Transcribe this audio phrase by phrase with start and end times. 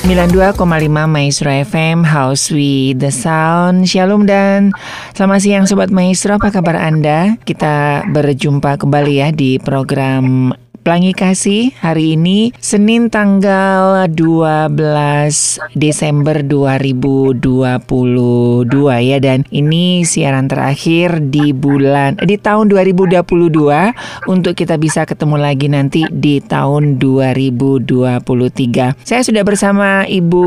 [0.00, 0.56] 92,5
[1.12, 4.72] Maestro FM House with the Sound Shalom dan
[5.12, 7.36] selamat siang Sobat Maestro Apa kabar Anda?
[7.44, 10.56] Kita berjumpa kembali ya di program
[10.90, 14.74] Pelangi Kasih hari ini Senin tanggal 12
[15.78, 17.78] Desember 2022
[18.98, 19.22] ya.
[19.22, 23.22] Dan ini siaran terakhir di bulan di tahun 2022
[24.26, 28.98] untuk kita bisa ketemu lagi nanti di tahun 2023.
[29.06, 30.42] Saya sudah bersama Ibu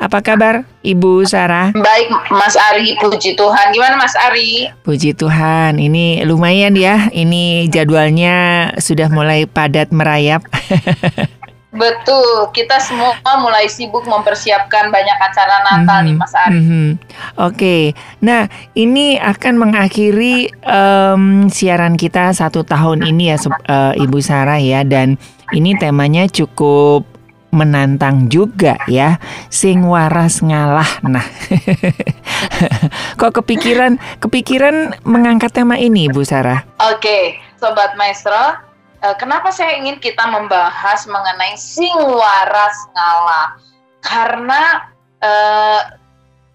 [0.00, 1.68] Apa kabar Ibu Sarah?
[1.76, 3.76] Baik Mas Ari, puji Tuhan.
[3.76, 4.72] Gimana Mas Ari?
[4.80, 7.12] Puji Tuhan, ini lumayan ya.
[7.12, 10.48] Ini jadwalnya sudah mulai padat merayap.
[11.76, 16.06] Betul, kita semua mulai sibuk mempersiapkan banyak acara Natal mm -hmm.
[16.08, 16.52] nih Mas Ari.
[16.56, 16.88] Mm -hmm.
[16.96, 16.96] Oke,
[17.36, 17.82] okay.
[18.24, 23.36] nah ini akan mengakhiri um, siaran kita satu tahun ini ya
[23.68, 25.20] uh, Ibu Sarah ya, dan
[25.52, 27.04] ini temanya cukup
[27.54, 29.16] menantang juga ya,
[29.48, 31.00] sing waras ngalah.
[31.06, 31.24] Nah,
[33.20, 36.66] kok kepikiran kepikiran mengangkat tema ini, Bu Sarah?
[36.80, 37.22] Oke, okay.
[37.56, 38.65] Sobat Maestro,
[39.20, 43.48] kenapa saya ingin kita membahas mengenai sing waras ngalah?
[44.00, 44.62] Karena
[45.20, 45.82] uh,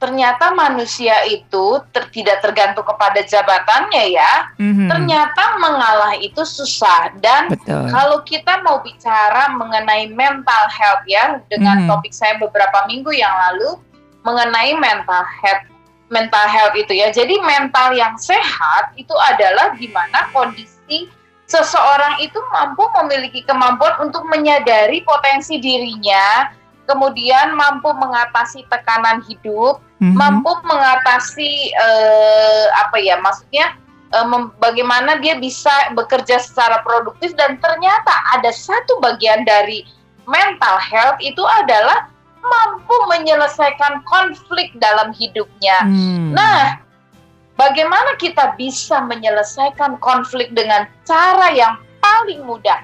[0.01, 4.49] ternyata manusia itu ter tidak tergantung kepada jabatannya ya.
[4.57, 4.89] Mm-hmm.
[4.89, 7.85] Ternyata mengalah itu susah dan Betul.
[7.93, 11.89] kalau kita mau bicara mengenai mental health ya dengan mm-hmm.
[11.93, 13.77] topik saya beberapa minggu yang lalu
[14.25, 15.69] mengenai mental health
[16.09, 17.13] mental health itu ya.
[17.13, 21.07] Jadi mental yang sehat itu adalah di mana kondisi
[21.51, 26.55] seseorang itu mampu memiliki kemampuan untuk menyadari potensi dirinya,
[26.87, 30.15] kemudian mampu mengatasi tekanan hidup, mm-hmm.
[30.15, 33.75] mampu mengatasi uh, apa ya, maksudnya
[34.15, 39.83] uh, bagaimana dia bisa bekerja secara produktif dan ternyata ada satu bagian dari
[40.23, 42.07] mental health itu adalah
[42.41, 45.83] mampu menyelesaikan konflik dalam hidupnya.
[45.85, 46.33] Mm.
[46.33, 46.79] Nah,
[47.59, 52.81] Bagaimana kita bisa menyelesaikan konflik dengan cara yang paling mudah?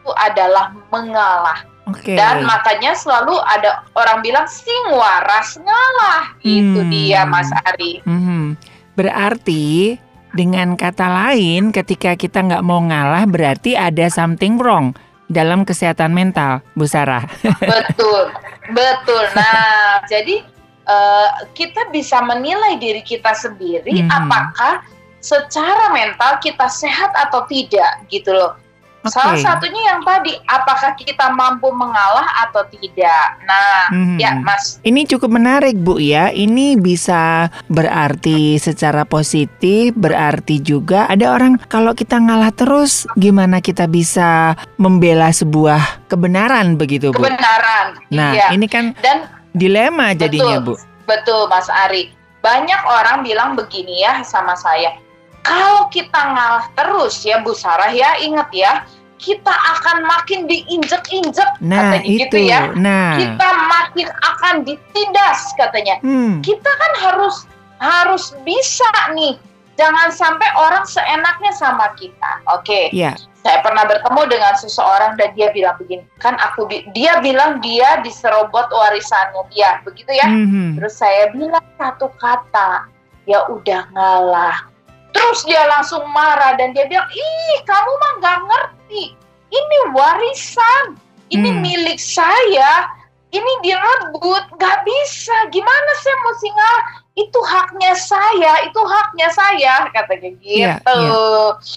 [0.00, 1.62] Itu adalah mengalah.
[1.90, 2.14] Okay.
[2.14, 6.34] Dan makanya selalu ada orang bilang sing waras ngalah.
[6.42, 6.50] Hmm.
[6.50, 8.02] Itu dia Mas Ari.
[8.06, 8.54] Hmm.
[8.94, 9.96] Berarti
[10.30, 14.94] dengan kata lain ketika kita nggak mau ngalah berarti ada something wrong
[15.30, 17.22] dalam kesehatan mental, Bu Sarah.
[17.62, 18.34] Betul,
[18.74, 19.24] betul.
[19.34, 20.42] Nah, jadi
[20.90, 24.10] uh, kita bisa menilai diri kita sendiri hmm.
[24.10, 24.82] apakah
[25.22, 28.58] secara mental kita sehat atau tidak gitu loh.
[29.00, 29.16] Okay.
[29.16, 33.40] Salah satunya yang tadi, apakah kita mampu mengalah atau tidak?
[33.48, 34.20] Nah, hmm.
[34.20, 34.76] ya Mas.
[34.84, 36.28] Ini cukup menarik Bu ya.
[36.28, 43.88] Ini bisa berarti secara positif, berarti juga ada orang kalau kita ngalah terus, gimana kita
[43.88, 47.24] bisa membela sebuah kebenaran begitu Bu?
[47.24, 48.04] Kebenaran.
[48.12, 48.46] Nah, iya.
[48.52, 50.89] ini kan dan dilema jadinya betul, Bu.
[51.10, 52.14] Betul Mas Ari.
[52.40, 54.94] Banyak orang bilang begini ya sama saya.
[55.42, 58.86] Kalau kita ngalah terus ya Bu Sarah ya ingat ya
[59.20, 62.24] kita akan makin diinjek-injek nah, katanya gitu itu.
[62.24, 62.60] gitu ya.
[62.78, 63.18] Nah.
[63.18, 66.00] Kita makin akan ditindas katanya.
[66.00, 66.40] Hmm.
[66.40, 67.44] Kita kan harus
[67.82, 69.36] harus bisa nih.
[69.76, 72.40] Jangan sampai orang seenaknya sama kita.
[72.52, 72.88] Oke.
[72.88, 72.96] Okay.
[72.96, 78.00] Yeah saya pernah bertemu dengan seseorang dan dia bilang begini kan aku dia bilang dia
[78.04, 80.76] diserobot warisannya dia begitu ya mm-hmm.
[80.76, 82.84] terus saya bilang satu kata
[83.24, 84.68] ya udah ngalah
[85.16, 89.04] terus dia langsung marah dan dia bilang ih kamu mah nggak ngerti
[89.50, 91.00] ini warisan
[91.30, 91.62] ini Hmm.
[91.62, 92.90] milik saya,
[93.30, 95.36] ini direbut, nggak bisa.
[95.54, 96.84] Gimana saya mesti ngalah?
[97.14, 101.02] Itu haknya saya, itu haknya saya, katanya gitu.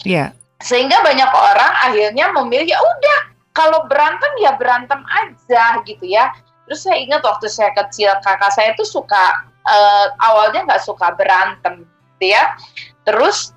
[0.10, 0.34] Iya.
[0.64, 3.20] Sehingga banyak orang akhirnya memilih ya udah,
[3.52, 6.32] kalau berantem ya berantem aja gitu ya.
[6.64, 11.84] Terus saya ingat waktu saya kecil kakak saya tuh suka eh, awalnya nggak suka berantem,
[12.16, 12.56] gitu ya.
[13.04, 13.52] Terus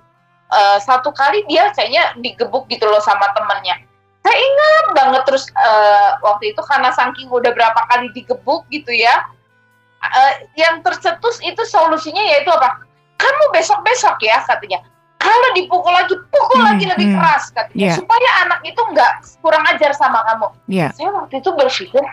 [0.50, 3.78] eh, satu kali dia kayaknya digebuk gitu loh sama temennya.
[4.26, 9.22] Saya ingat banget terus eh, waktu itu karena saking udah berapa kali digebuk gitu ya.
[10.02, 12.82] eh, yang tercetus itu solusinya yaitu apa?
[13.16, 14.82] Kamu besok-besok ya katanya.
[15.26, 17.16] Kalau dipukul lagi, pukul Hmm, lagi lebih hmm.
[17.18, 17.74] keras katanya.
[17.74, 17.92] Iya.
[17.98, 19.12] Supaya anak itu nggak
[19.42, 20.46] kurang ajar sama kamu.
[20.70, 20.88] Iya.
[20.94, 22.04] Saya waktu itu berpikir,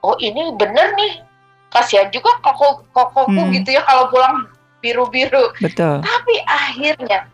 [0.00, 1.20] oh ini bener nih.
[1.68, 3.52] Kasihan juga koko kokoku Hmm.
[3.52, 4.48] gitu ya kalau pulang
[4.80, 5.52] biru-biru.
[5.60, 6.00] Betul.
[6.00, 7.28] Tapi akhirnya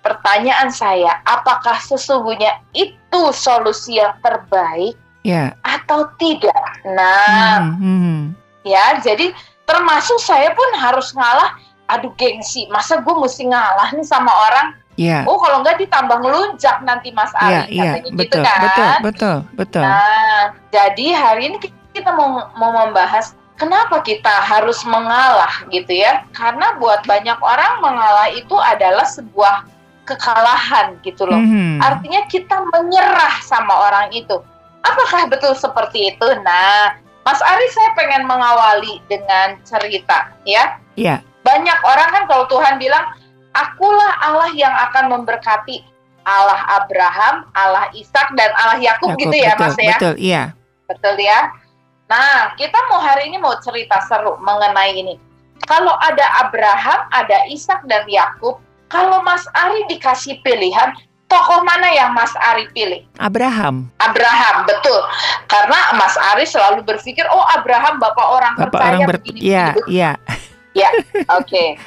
[0.00, 5.56] pertanyaan saya, apakah sesungguhnya itu solusi yang terbaik Iya.
[5.64, 6.64] atau tidak?
[6.84, 8.20] Nah, Hmm, hmm.
[8.64, 9.32] ya jadi
[9.64, 11.56] termasuk saya pun harus ngalah.
[11.94, 14.66] Aduh gengsi, masa gue mesti ngalah nih sama orang?
[14.94, 15.26] Iya.
[15.26, 18.60] Oh kalau nggak ditambah ngelunjak nanti Mas Ari iya, katanya gitu betul, kan?
[18.62, 19.82] betul, betul, betul.
[19.82, 21.56] Nah, jadi hari ini
[21.90, 26.22] kita mau mau membahas kenapa kita harus mengalah gitu ya?
[26.30, 29.66] Karena buat banyak orang mengalah itu adalah sebuah
[30.06, 31.40] kekalahan gitu loh.
[31.40, 31.80] Mhm.
[31.80, 34.36] Artinya kita menyerah sama orang itu.
[34.84, 36.28] Apakah betul seperti itu?
[36.44, 36.92] Nah,
[37.24, 40.76] Mas Ari saya pengen mengawali dengan cerita ya.
[40.94, 41.24] Iya.
[41.44, 43.04] Banyak orang kan kalau Tuhan bilang,
[43.52, 45.84] akulah Allah yang akan memberkati
[46.24, 49.96] Allah Abraham, Allah Ishak dan Allah Yakub gitu ya betul, Mas ya.
[49.96, 50.42] Betul, iya.
[50.88, 51.40] Betul ya.
[52.08, 55.14] Nah, kita mau hari ini mau cerita seru mengenai ini.
[55.64, 58.60] Kalau ada Abraham, ada Ishak dan Yakub,
[58.92, 60.92] kalau Mas Ari dikasih pilihan,
[61.24, 63.08] tokoh mana yang Mas Ari pilih?
[63.16, 65.00] Abraham, Abraham, betul.
[65.48, 69.66] Karena Mas Ari selalu berpikir, oh Abraham bapak orang bapak percaya orang ber, begini, iya,
[69.72, 69.88] begini.
[70.74, 70.90] Iya.
[71.38, 71.78] Oke.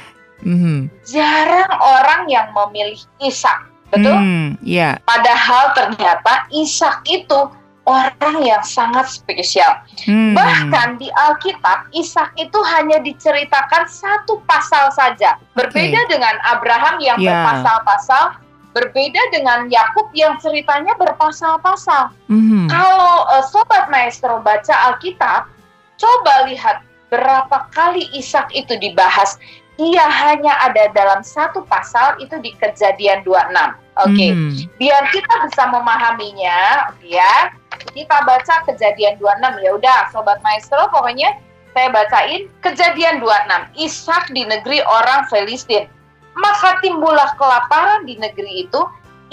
[0.42, 0.88] Mhm.
[1.04, 4.14] Jarang orang yang memilih Ishak, betul?
[4.14, 5.02] Hmm, iya.
[5.04, 7.40] Padahal ternyata Ishak itu
[7.88, 9.82] orang yang sangat spesial.
[10.04, 10.36] Hmm.
[10.36, 15.40] Bahkan di Alkitab, Ishak itu hanya diceritakan satu pasal saja.
[15.56, 17.32] Berbeda dengan Abraham yang Ya.
[17.32, 18.38] berpasal-pasal,
[18.76, 22.12] berbeda dengan Yakub yang ceritanya berpasal-pasal.
[22.30, 22.68] Mhm.
[22.70, 25.48] Kalau eh, sobat maestro baca Alkitab,
[25.98, 29.40] coba lihat berapa kali Ishak itu dibahas.
[29.78, 33.78] Ia hanya ada dalam satu pasal itu di Kejadian 26.
[33.98, 34.78] Oke Mhm.
[34.78, 37.50] biar kita bisa memahaminya ya
[37.98, 41.34] kita baca kejadian 26 ya udah sobat maestro pokoknya
[41.74, 45.90] saya bacain kejadian 26 Ishak di negeri orang Filistin
[46.38, 48.82] maka timbullah kelaparan di negeri itu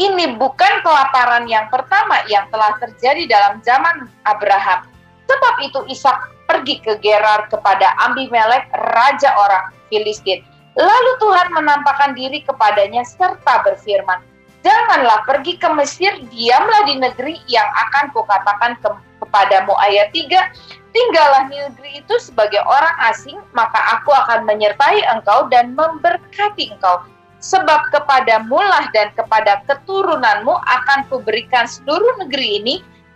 [0.00, 4.88] ini bukan kelaparan yang pertama yang telah terjadi dalam zaman Abraham
[5.29, 10.44] sebab itu Ishak pergi ke Gerar kepada Abimelek raja orang Filistin
[10.75, 17.69] lalu Tuhan menampakkan diri kepadanya serta berfirman Janganlah pergi ke Mesir, diamlah di negeri yang
[17.69, 18.88] akan kukatakan ke,
[19.20, 19.76] kepadamu.
[19.76, 20.25] Ayat 3,
[20.96, 27.05] tinggallah negeri itu sebagai orang asing, maka aku akan menyertai engkau dan memberkati engkau.
[27.44, 32.75] Sebab kepadamu lah dan kepada keturunanmu akan kuberikan seluruh negeri ini,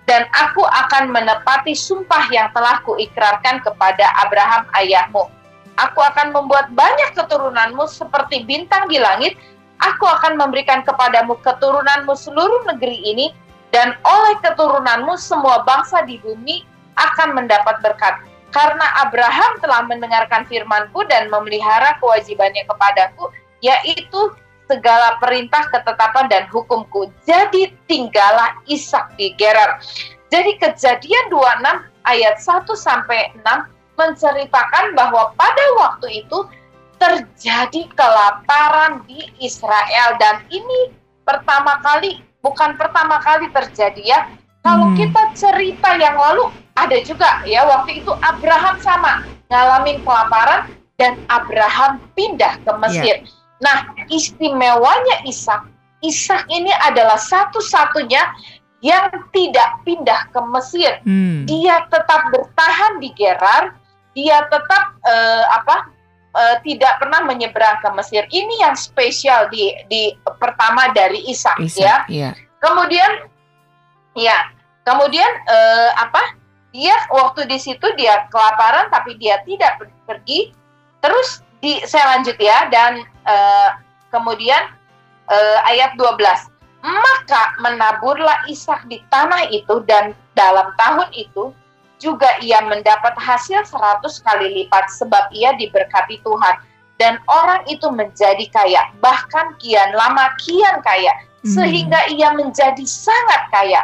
[0.08, 5.28] dan aku akan menepati sumpah yang telah kuikrarkan kepada Abraham ayahmu.
[5.78, 9.38] Aku akan membuat banyak keturunanmu seperti bintang di langit,
[9.78, 13.26] Aku akan memberikan kepadamu keturunanmu seluruh negeri ini,
[13.70, 16.66] dan oleh keturunanmu semua bangsa di bumi
[16.98, 18.18] akan mendapat berkat.
[18.50, 23.30] Karena Abraham telah mendengarkan firmanku dan memelihara kewajibannya kepadaku,
[23.62, 24.34] yaitu
[24.68, 27.08] segala perintah, ketetapan, dan hukumku.
[27.24, 29.80] Jadi tinggallah Ishak di Gerar.
[30.28, 33.64] Jadi kejadian 26 ayat 1 sampai 6
[33.96, 36.44] menceritakan bahwa pada waktu itu
[37.00, 40.92] terjadi kelaparan di Israel dan ini
[41.24, 44.20] pertama kali bukan pertama kali terjadi ya.
[44.60, 44.98] Kalau Hmm.
[44.98, 52.02] kita cerita yang lalu ada juga ya waktu itu Abraham sama ngalamin kelaparan dan Abraham
[52.18, 53.16] pindah ke Mesir.
[53.58, 55.66] Nah, istimewanya Ishak,
[55.98, 58.22] Ishak ini adalah satu-satunya
[58.78, 61.02] yang tidak pindah ke Mesir.
[61.02, 61.42] Hmm.
[61.50, 63.74] Dia tetap bertahan di Gerar,
[64.14, 65.90] dia tetap eh, apa?
[66.38, 68.22] eh, tidak pernah menyeberang ke Mesir.
[68.30, 72.06] Ini yang spesial di di pertama dari Ishak ya.
[72.06, 72.30] iya.
[72.62, 73.26] Kemudian
[74.14, 74.54] ya,
[74.86, 76.38] kemudian eh, apa?
[76.70, 80.52] Dia waktu di situ dia kelaparan tapi dia tidak per- pergi.
[81.02, 83.70] Terus di saya lanjut ya dan eh,
[84.14, 84.70] kemudian
[85.30, 86.14] eh, ayat 12.
[86.78, 91.50] Maka menaburlah Ishak di tanah itu dan dalam tahun itu
[91.98, 96.54] juga ia mendapat hasil seratus kali lipat sebab ia diberkati Tuhan
[96.98, 101.10] dan orang itu menjadi kaya bahkan kian lama kian kaya
[101.42, 101.50] hmm.
[101.50, 103.82] sehingga ia menjadi sangat kaya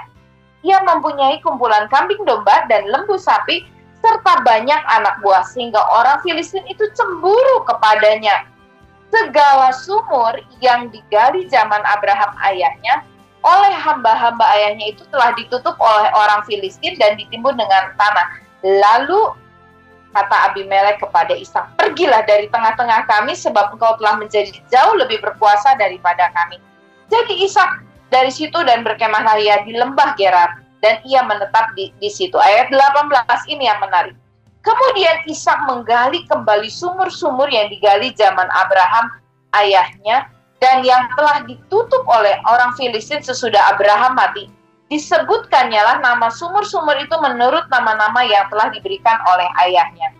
[0.62, 3.66] ia mempunyai kumpulan kambing domba dan lembu sapi
[4.04, 8.44] serta banyak anak buah sehingga orang Filistin itu cemburu kepadanya
[9.08, 13.00] segala sumur yang digali zaman Abraham ayahnya
[13.44, 18.40] oleh hamba-hamba ayahnya itu telah ditutup oleh orang Filistin dan ditimbun dengan tanah.
[18.64, 19.36] Lalu
[20.16, 25.76] kata Abimelek kepada Ishak, pergilah dari tengah-tengah kami sebab engkau telah menjadi jauh lebih berkuasa
[25.76, 26.56] daripada kami.
[27.12, 32.12] Jadi Ishak dari situ dan berkemahlah ia di lembah Gerar dan ia menetap di, di
[32.12, 32.36] situ.
[32.36, 33.08] Ayat 18
[33.48, 34.12] ini yang menarik.
[34.60, 39.08] Kemudian Ishak menggali kembali sumur-sumur yang digali zaman Abraham
[39.56, 40.28] ayahnya
[40.60, 44.52] dan yang telah ditutup oleh orang Filistin sesudah Abraham mati.
[44.92, 50.12] Disebutkannya lah nama sumur-sumur itu menurut nama-nama yang telah diberikan oleh ayahnya.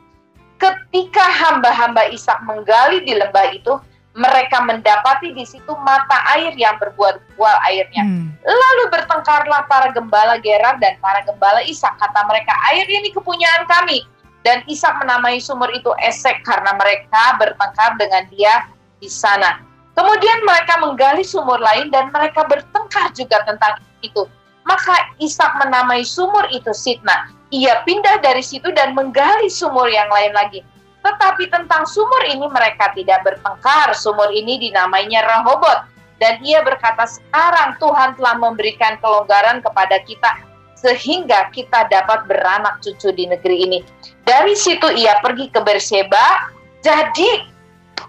[0.57, 3.81] Ketika hamba-hamba Ishak menggali di lembah itu,
[4.15, 8.07] mereka mendapati di situ mata air yang berbuah-buah airnya.
[8.07, 8.31] Hmm.
[8.47, 11.99] Lalu bertengkarlah para gembala Gerar dan para gembala Ishak.
[11.99, 14.07] Kata mereka, air ini kepunyaan kami.
[14.47, 18.71] Dan Ishak menamai sumur itu Esek karena mereka bertengkar dengan dia
[19.03, 19.59] di sana.
[19.99, 24.31] Kemudian mereka menggali sumur lain dan mereka bertengkar juga tentang itu.
[24.63, 27.35] Maka Ishak menamai sumur itu Sitna.
[27.51, 30.63] Ia pindah dari situ dan menggali sumur yang lain lagi.
[31.05, 33.93] Tetapi tentang sumur ini mereka tidak bertengkar.
[33.93, 35.93] Sumur ini dinamainya Rehobot.
[36.17, 40.41] Dan ia berkata, sekarang Tuhan telah memberikan kelonggaran kepada kita
[40.79, 43.79] sehingga kita dapat beranak cucu di negeri ini.
[44.25, 46.49] Dari situ ia pergi ke Berseba.
[46.81, 47.53] Jadi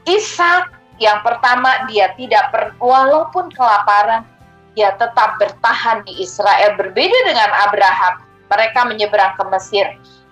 [0.06, 4.24] Ishak yang pertama, dia tidak per, walaupun kelaparan,
[4.75, 6.75] dia tetap bertahan di Israel.
[6.80, 9.88] Berbeda dengan Abraham, mereka menyeberang ke Mesir.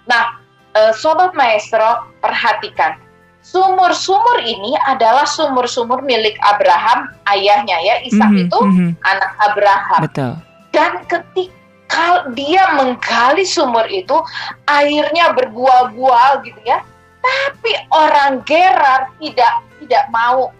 [0.07, 0.39] Nah,
[0.77, 2.97] eh, sobat maestro, perhatikan.
[3.43, 7.95] Sumur-sumur ini adalah sumur-sumur milik Abraham, ayahnya ya.
[8.07, 8.89] Ishak mm -hmm, itu mm -hmm.
[9.03, 10.01] anak Abraham.
[10.07, 10.33] Betul.
[10.71, 14.15] Dan ketika dia menggali sumur itu,
[14.71, 16.79] airnya berbuah-buah gitu ya.
[17.23, 20.51] Tapi orang Gerar tidak tidak mau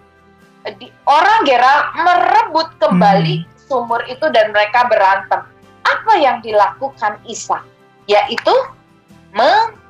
[0.79, 3.47] di, orang Gerar merebut kembali hmm.
[3.67, 5.43] sumur itu dan mereka berantem.
[5.83, 7.59] Apa yang dilakukan Isa?
[8.07, 8.55] Yaitu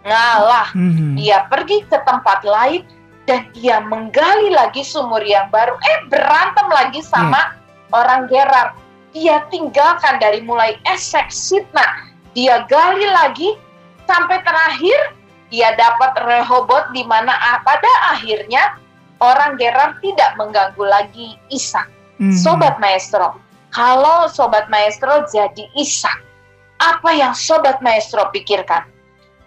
[0.03, 0.67] mengalah.
[0.75, 1.15] Hmm.
[1.15, 2.83] Dia pergi ke tempat lain
[3.23, 5.73] dan dia menggali lagi sumur yang baru.
[5.79, 7.95] Eh berantem lagi sama yeah.
[7.95, 8.75] orang Gerar.
[9.15, 12.11] Dia tinggalkan dari mulai Esek Sitna.
[12.35, 13.55] Dia gali lagi
[14.03, 15.15] sampai terakhir
[15.53, 18.81] dia dapat Rehobot di mana ah, pada akhirnya
[19.21, 21.85] orang Gerar tidak mengganggu lagi Ishak.
[22.17, 22.33] Hmm.
[22.33, 23.37] Sobat Maestro,
[23.69, 26.17] kalau Sobat Maestro jadi Ishak,
[26.81, 28.89] apa yang Sobat Maestro pikirkan?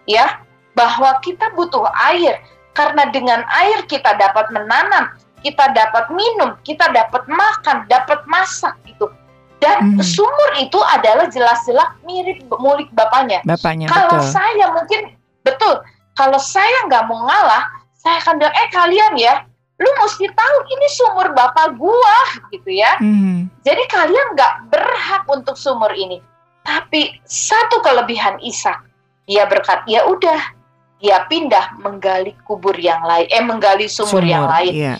[0.06, 0.45] Ya,
[0.76, 2.38] bahwa kita butuh air,
[2.76, 5.08] karena dengan air kita dapat menanam,
[5.40, 9.08] kita dapat minum, kita dapat makan, dapat masak gitu.
[9.56, 10.04] Dan hmm.
[10.04, 13.40] sumur itu adalah jelas-jelas mirip mulik bapaknya.
[13.48, 14.36] Bapaknya, Kalau betul.
[14.36, 15.00] saya mungkin
[15.40, 15.80] betul,
[16.12, 17.64] kalau saya nggak mau ngalah,
[17.96, 19.34] saya akan bilang, eh kalian ya,
[19.80, 22.18] lu mesti tahu ini sumur bapak gua
[22.52, 23.00] gitu ya.
[23.00, 23.48] Hmm.
[23.64, 26.20] Jadi kalian nggak berhak untuk sumur ini.
[26.66, 28.82] Tapi satu kelebihan Ishak,
[29.24, 30.55] dia berkat, ya udah,
[30.96, 34.72] dia pindah menggali kubur yang lain, eh menggali sumur, sumur yang lain.
[34.72, 34.94] Iya.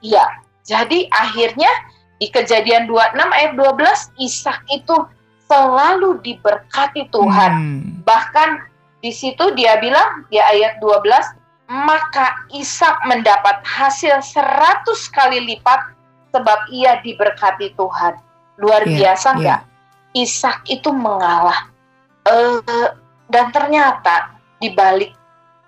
[0.00, 0.26] Ya,
[0.64, 1.68] jadi akhirnya
[2.16, 4.96] di kejadian 26 ayat 12 Ishak itu
[5.46, 7.52] selalu diberkati Tuhan.
[7.52, 7.80] Hmm.
[8.02, 8.64] Bahkan
[9.04, 11.04] di situ dia bilang di ayat 12
[11.66, 15.82] maka Ishak mendapat hasil seratus kali lipat
[16.30, 18.14] sebab ia diberkati Tuhan.
[18.56, 19.38] Luar yeah, biasa iya.
[19.38, 19.60] nggak?
[19.66, 20.22] Yeah.
[20.24, 21.68] Ishak itu mengalah.
[22.26, 22.96] Uh,
[23.28, 25.12] dan ternyata di balik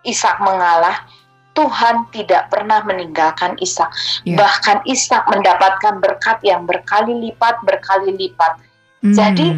[0.08, 1.04] Ishak mengalah,
[1.52, 3.90] Tuhan tidak pernah meninggalkan Ishak.
[4.22, 4.38] Yeah.
[4.38, 8.62] Bahkan Ishak mendapatkan berkat yang berkali lipat, berkali lipat.
[9.02, 9.12] Mm.
[9.12, 9.48] Jadi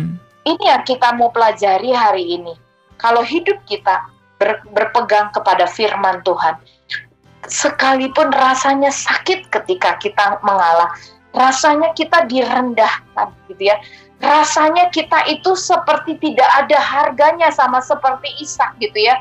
[0.49, 2.57] ini yang kita mau pelajari hari ini.
[2.97, 4.09] Kalau hidup kita
[4.41, 6.57] ber, berpegang kepada firman Tuhan.
[7.45, 10.93] Sekalipun rasanya sakit ketika kita mengalah,
[11.37, 13.77] rasanya kita direndahkan gitu ya.
[14.21, 19.21] Rasanya kita itu seperti tidak ada harganya sama seperti Ishak gitu ya.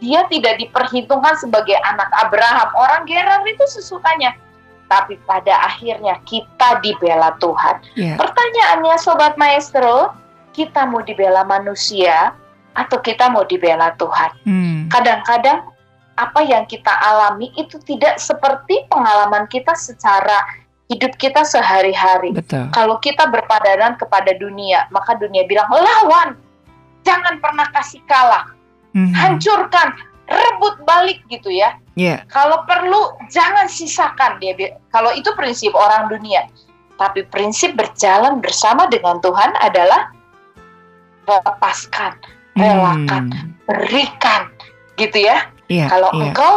[0.00, 2.68] Dia tidak diperhitungkan sebagai anak Abraham.
[2.72, 4.32] Orang Gerar itu sesukanya.
[4.90, 7.78] Tapi pada akhirnya kita dibela Tuhan.
[7.94, 8.16] Yeah.
[8.18, 10.10] Pertanyaannya Sobat Maestro,
[10.50, 12.34] kita mau dibela manusia
[12.74, 14.30] atau kita mau dibela Tuhan.
[14.42, 14.78] Hmm.
[14.90, 15.62] Kadang-kadang
[16.18, 20.42] apa yang kita alami itu tidak seperti pengalaman kita secara
[20.90, 22.34] hidup kita sehari-hari.
[22.74, 26.34] Kalau kita berpadanan kepada dunia, maka dunia bilang lawan,
[27.06, 28.50] jangan pernah kasih kalah,
[28.90, 29.14] Mhm.
[29.14, 29.94] hancurkan,
[30.26, 31.74] rebut balik gitu ya.
[31.94, 32.22] Iya.
[32.26, 34.78] Kalau perlu jangan sisakan dia.
[34.90, 36.46] Kalau itu prinsip orang dunia.
[36.98, 40.12] Tapi prinsip berjalan bersama dengan Tuhan adalah
[41.24, 42.12] lepaskan,
[42.58, 43.50] relakan, Hmm.
[43.64, 44.50] berikan
[44.98, 45.46] gitu ya.
[45.70, 45.86] Iya.
[45.88, 46.22] Kalau iya.
[46.28, 46.54] engkau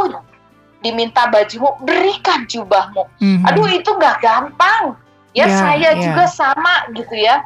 [0.84, 3.08] diminta bajumu, berikan jubahmu.
[3.22, 3.48] Mhm.
[3.48, 4.98] Aduh itu nggak gampang.
[5.34, 6.02] Ya, Ya, saya ya.
[6.02, 7.42] juga sama gitu ya.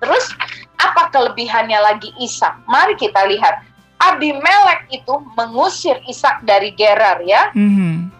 [0.00, 0.30] Terus
[0.78, 2.64] apa kelebihannya lagi Ishak?
[2.64, 3.67] Mari kita lihat.
[3.98, 7.50] Abimelek itu mengusir Ishak dari Gerar ya.
[7.54, 8.14] Mhm.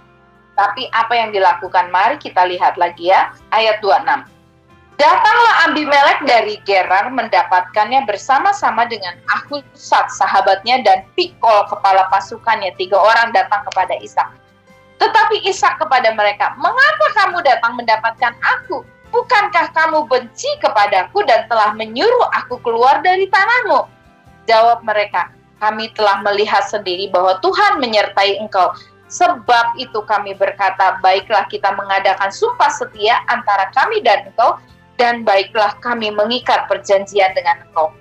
[0.59, 1.87] Tapi apa yang dilakukan?
[1.95, 4.27] Mari kita lihat lagi ya, ayat 26.
[4.99, 12.75] Datanglah Abimelek dari Gerar mendapatkannya bersama-sama dengan Ahusat sahabatnya dan Pikol kepala pasukannya.
[12.75, 14.27] Tiga orang datang kepada Ishak.
[14.99, 18.83] Tetapi Ishak kepada mereka, mengapa kamu datang mendapatkan aku?
[19.15, 23.87] Bukankah kamu benci kepadaku dan telah menyuruh aku keluar dari tanahmu?
[24.51, 28.75] Jawab mereka, kami telah melihat sendiri bahwa Tuhan menyertai engkau.
[29.09, 34.61] Sebab itu kami berkata, baiklah kita mengadakan sumpah setia antara kami dan engkau,
[35.01, 37.95] dan baiklah kami mengikat perjanjian dengan engkau.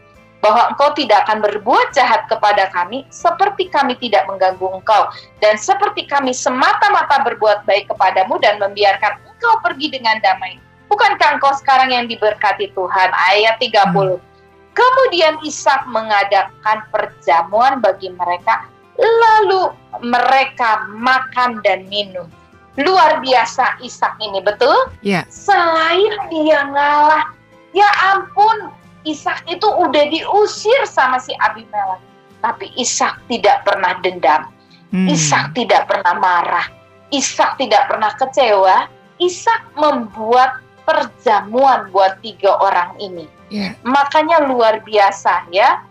[0.44, 5.08] Bahwa engkau tidak akan berbuat jahat kepada kami, seperti kami tidak mengganggu engkau.
[5.40, 10.60] Dan seperti kami semata-mata berbuat baik kepadamu dan membiarkan engkau pergi dengan damai.
[10.92, 13.10] Bukankah engkau sekarang yang diberkati Tuhan?
[13.16, 14.27] Ayat 30.
[14.78, 18.70] Kemudian Ishak mengadakan perjamuan bagi mereka,
[19.02, 19.74] lalu
[20.06, 22.30] mereka makan dan minum.
[22.78, 24.78] Luar biasa Ishak ini, betul?
[25.02, 25.26] Iya.
[25.34, 27.26] Selain dia ngalah,
[27.74, 28.70] ya ampun,
[29.02, 31.98] Ishak itu udah diusir sama si Abimelek.
[32.46, 34.54] Tapi Ishak tidak pernah dendam.
[34.94, 35.10] Hmm.
[35.10, 36.70] Ishak tidak pernah marah.
[37.10, 38.86] Ishak tidak pernah kecewa.
[39.18, 43.26] Ishak membuat perjamuan buat tiga orang ini.
[43.48, 43.80] Iya.
[43.84, 45.84] Makanya luar biasa ya.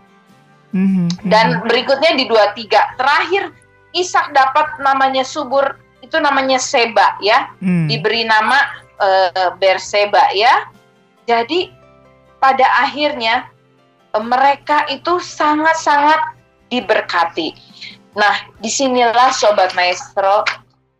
[0.75, 1.25] Mhm.
[1.25, 2.97] Dan berikutnya di 23.
[2.99, 3.53] Terakhir
[3.95, 7.49] Ishak dapat namanya subur itu namanya Seba ya.
[7.63, 7.89] Hmm.
[7.89, 10.69] Diberi nama eh, Berseba ya.
[11.25, 11.71] Jadi
[12.37, 13.49] pada akhirnya
[14.13, 16.37] eh, mereka itu sangat-sangat
[16.69, 17.55] diberkati.
[18.17, 20.45] Nah, di sinilah sobat maestro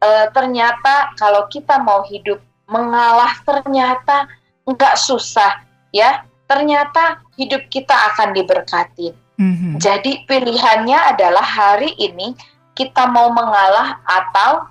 [0.01, 4.25] eh, ternyata kalau kita mau hidup mengalah ternyata
[4.65, 5.61] nggak susah
[5.93, 6.25] ya.
[6.47, 9.11] Ternyata hidup kita akan diberkati.
[9.37, 9.77] Mhm.
[9.77, 12.33] Jadi pilihannya adalah hari ini
[12.73, 14.65] kita mau mengalah atau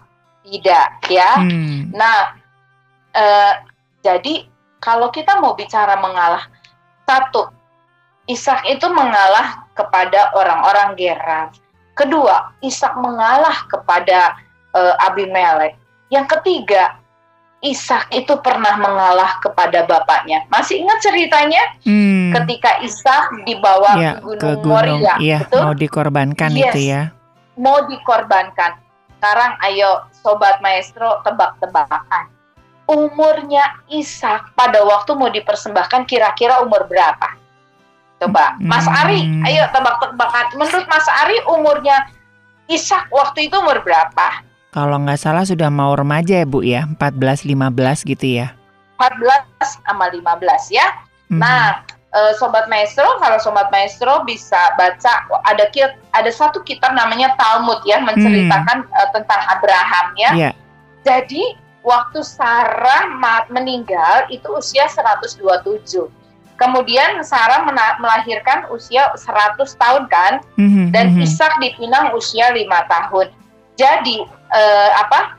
[0.46, 1.42] tidak ya.
[1.42, 1.90] Hmm.
[1.90, 2.38] Nah,
[3.10, 3.52] eh,
[4.06, 4.46] jadi
[4.78, 6.46] kalau kita mau bicara mengalah,
[7.02, 7.50] satu,
[8.26, 11.50] Ishak itu mengalah kepada orang-orang Gerar.
[11.98, 14.38] Kedua, Ishak mengalah kepada
[14.74, 15.74] eh, Abimelek.
[16.10, 16.94] Yang ketiga,
[17.64, 20.44] Ishak itu pernah mengalah kepada bapaknya.
[20.52, 22.30] Masih ingat ceritanya Hmm.
[22.36, 25.60] ketika Ishak dibawa ke Gunung, ke gunung, Moria, iya, betul?
[25.64, 26.64] mau dikorbankan Yes.
[26.70, 27.02] itu ya.
[27.56, 28.76] mau dikorbankan.
[29.16, 32.28] Sekarang ayo sobat maestro tebak-tebakan.
[32.84, 37.34] Umurnya Ishak pada waktu mau dipersembahkan kira-kira umur berapa?
[38.16, 39.44] Coba, Mas Ari, Hmm.
[39.48, 40.52] ayo tebak-tebakan.
[40.54, 42.04] Menurut Mas Ari umurnya
[42.66, 44.44] Ishak waktu itu umur berapa?
[44.76, 48.52] Kalau nggak salah sudah mau remaja ya Bu ya, 14-15 gitu ya.
[49.00, 50.84] 14 sama 15 ya.
[51.32, 51.40] Mhm.
[51.40, 51.80] Nah,
[52.12, 55.64] eh, sobat maestro, kalau sobat maestro bisa baca ada
[56.12, 60.30] ada satu kitab namanya Talmud ya menceritakan eh, tentang Abraham ya.
[60.36, 60.50] Iya.
[61.08, 63.08] Jadi waktu Sarah
[63.48, 65.40] meninggal itu usia 127.
[66.60, 67.64] Kemudian Sarah
[67.96, 71.24] melahirkan usia 100 tahun kan Mhm, dan mhm.
[71.24, 73.32] Ishak dipinang usia 5 tahun.
[73.76, 75.38] Jadi eh, apa?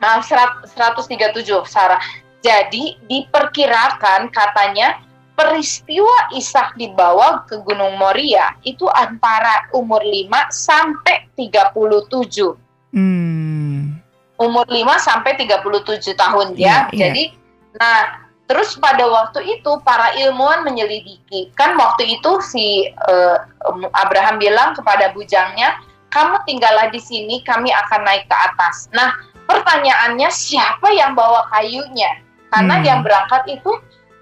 [0.00, 2.02] Maaf 100 137 Sarah.
[2.44, 5.00] Jadi diperkirakan katanya
[5.34, 12.54] peristiwa Ishak dibawa ke Gunung Moria itu antara umur 5 sampai 37
[12.94, 13.98] Hmm.
[14.38, 16.86] umur 5 sampai 37 tahun ya.
[16.86, 17.00] Iya, iya.
[17.10, 17.24] Jadi
[17.74, 21.50] nah terus pada waktu itu para ilmuwan menyelidiki.
[21.58, 23.36] Kan waktu itu si eh,
[23.98, 25.74] Abraham bilang kepada bujangnya,
[26.14, 29.10] "Kamu tinggallah di sini, kami akan naik ke atas." Nah,
[29.44, 32.22] pertanyaannya siapa yang bawa kayunya?
[32.48, 32.86] Karena Hmm.
[32.86, 33.72] yang berangkat itu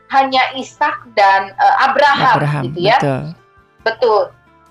[0.08, 2.96] hanya Ishak dan eh, Abraham, Abraham, gitu ya.
[2.98, 3.22] betul.
[3.82, 4.22] Betul.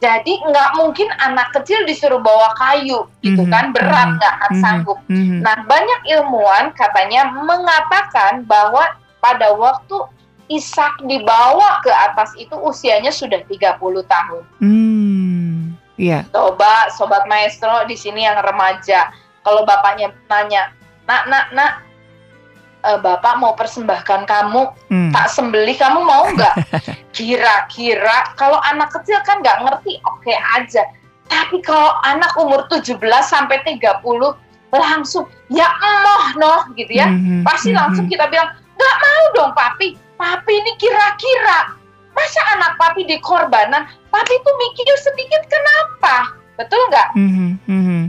[0.01, 3.69] Jadi nggak mungkin anak kecil disuruh bawa kayu, gitu Mhm, kan?
[3.69, 4.97] Berat mhm, nggak akan mhm, sanggup.
[5.05, 5.45] mhm.
[5.45, 8.81] Nah, banyak ilmuwan katanya mengatakan bahwa
[9.21, 10.01] pada waktu
[10.49, 14.43] Ishak dibawa ke atas itu usianya sudah 30 tahun.
[14.59, 15.10] Hmm.
[15.99, 16.27] Iya.
[16.31, 19.11] Coba sobat maestro di sini yang remaja,
[19.43, 20.71] kalau bapaknya nanya,
[21.05, 21.71] "Nak, nak, nak,
[22.85, 25.11] eh, bapak mau persembahkan kamu Hmm.
[25.13, 26.55] tak sembelih kamu mau nggak?
[27.17, 30.83] Kira-kira kalau anak kecil kan nggak ngerti, oke aja.
[31.31, 34.35] Tapi kalau anak umur 17 sampai 30
[34.71, 37.11] langsung ya emoh noh gitu ya.
[37.11, 37.77] Mhm, Pasti mhm.
[37.77, 39.99] langsung kita bilang, nggak mau dong papi.
[40.15, 41.75] Papi ini kira-kira.
[42.21, 43.83] Masa anak papi dikorbanan?
[44.07, 46.37] Papi tuh mikir sedikit kenapa?
[46.53, 47.09] Betul nggak?
[47.17, 48.01] Mhm, mhm.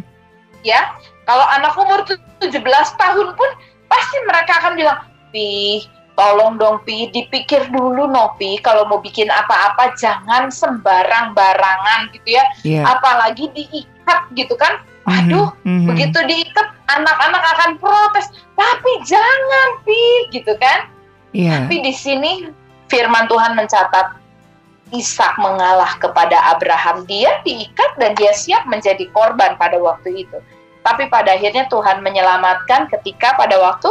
[0.63, 0.95] ya
[1.25, 2.63] kalau anak umur tu- 17
[2.95, 3.51] tahun pun
[3.89, 4.99] pasti mereka akan bilang
[5.33, 5.83] pi
[6.15, 12.39] tolong dong pi dipikir dulu no pi kalau mau bikin apa-apa jangan sembarang barangan gitu
[12.39, 12.83] ya Iya.
[12.85, 15.91] apalagi diikat gitu kan Mhm, aduh mhm.
[15.91, 20.87] begitu diikat anak-anak akan protes tapi jangan pi gitu kan
[21.35, 21.67] Iya.
[21.67, 22.33] tapi di sini
[22.93, 24.21] firman Tuhan mencatat
[24.93, 27.09] Ishak mengalah kepada Abraham.
[27.09, 30.37] Dia diikat dan dia siap menjadi korban pada waktu itu.
[30.85, 33.89] Tapi pada akhirnya Tuhan menyelamatkan ketika pada waktu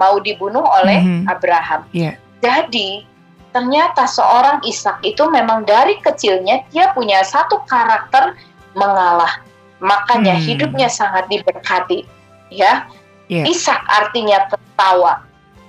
[0.00, 1.28] mau dibunuh oleh Mhm.
[1.28, 1.84] Abraham.
[1.92, 2.16] Iya.
[2.40, 3.04] Jadi
[3.52, 8.32] ternyata seorang Ishak itu memang dari kecilnya dia punya satu karakter
[8.72, 9.44] mengalah.
[9.84, 10.44] Makanya Hmm.
[10.48, 12.08] hidupnya sangat diberkati.
[12.48, 12.88] Ya,
[13.28, 13.44] Iya.
[13.44, 15.20] Ishak artinya tertawa.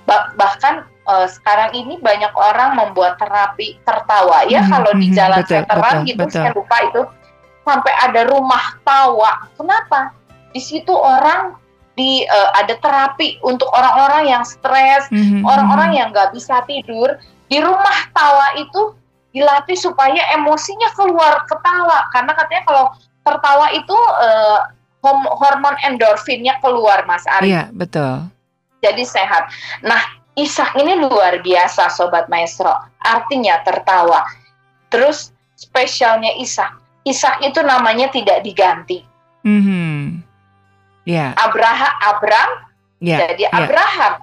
[0.07, 5.16] Ba- bahkan eh, sekarang ini banyak orang membuat terapi tertawa ya Mhm, kalau di mhm,
[5.16, 6.42] jalan betul, veteran betul, gitu betul.
[6.42, 7.02] saya lupa itu
[7.62, 9.32] sampai ada rumah tawa.
[9.54, 10.00] Kenapa?
[10.52, 11.56] Di situ orang
[11.94, 15.98] di eh, ada terapi untuk orang-orang yang stres, Mhm, orang-orang mhm.
[15.98, 18.96] yang nggak bisa tidur di rumah tawa itu
[19.32, 22.86] dilatih supaya emosinya keluar ketawa karena katanya kalau
[23.24, 23.96] tertawa itu
[25.02, 28.28] hom- hormon endorfinnya keluar Mas Ari Iya, betul.
[28.82, 29.48] jadi sehat.
[29.82, 30.02] Nah,
[30.41, 32.73] Ishak ini luar biasa Sobat Maestro.
[32.97, 34.25] Artinya tertawa.
[34.89, 36.82] Terus spesialnya Ishak.
[37.06, 39.06] Ishak itu namanya tidak diganti.
[39.45, 40.21] Mhm.
[41.06, 42.49] Iya, Abraham, Abram
[43.01, 43.17] iya.
[43.25, 43.58] jadi iya.
[43.58, 44.13] Abraham.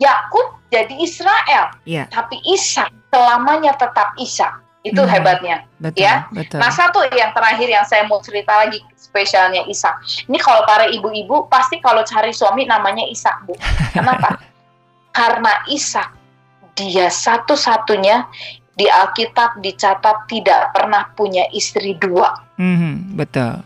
[0.00, 1.72] Yakub jadi Israel.
[1.84, 2.08] Iya.
[2.08, 4.60] Tapi Ishak selamanya tetap Ishak.
[4.82, 5.10] Itu Mhm.
[5.12, 5.56] hebatnya.
[5.78, 6.26] Betul, Ya.
[6.34, 6.58] betul.
[6.58, 10.26] Nah, satu yang terakhir yang saya mau cerita lagi spesialnya Ishak.
[10.26, 13.54] Ini kalau para ibu-ibu pasti kalau cari suami namanya Ishak, Bu.
[13.96, 14.40] Kenapa?
[15.12, 16.08] Karena Ishak
[16.72, 18.24] dia satu-satunya
[18.72, 22.40] di Alkitab dicatat tidak pernah punya istri dua.
[22.56, 23.60] Mhm, betul.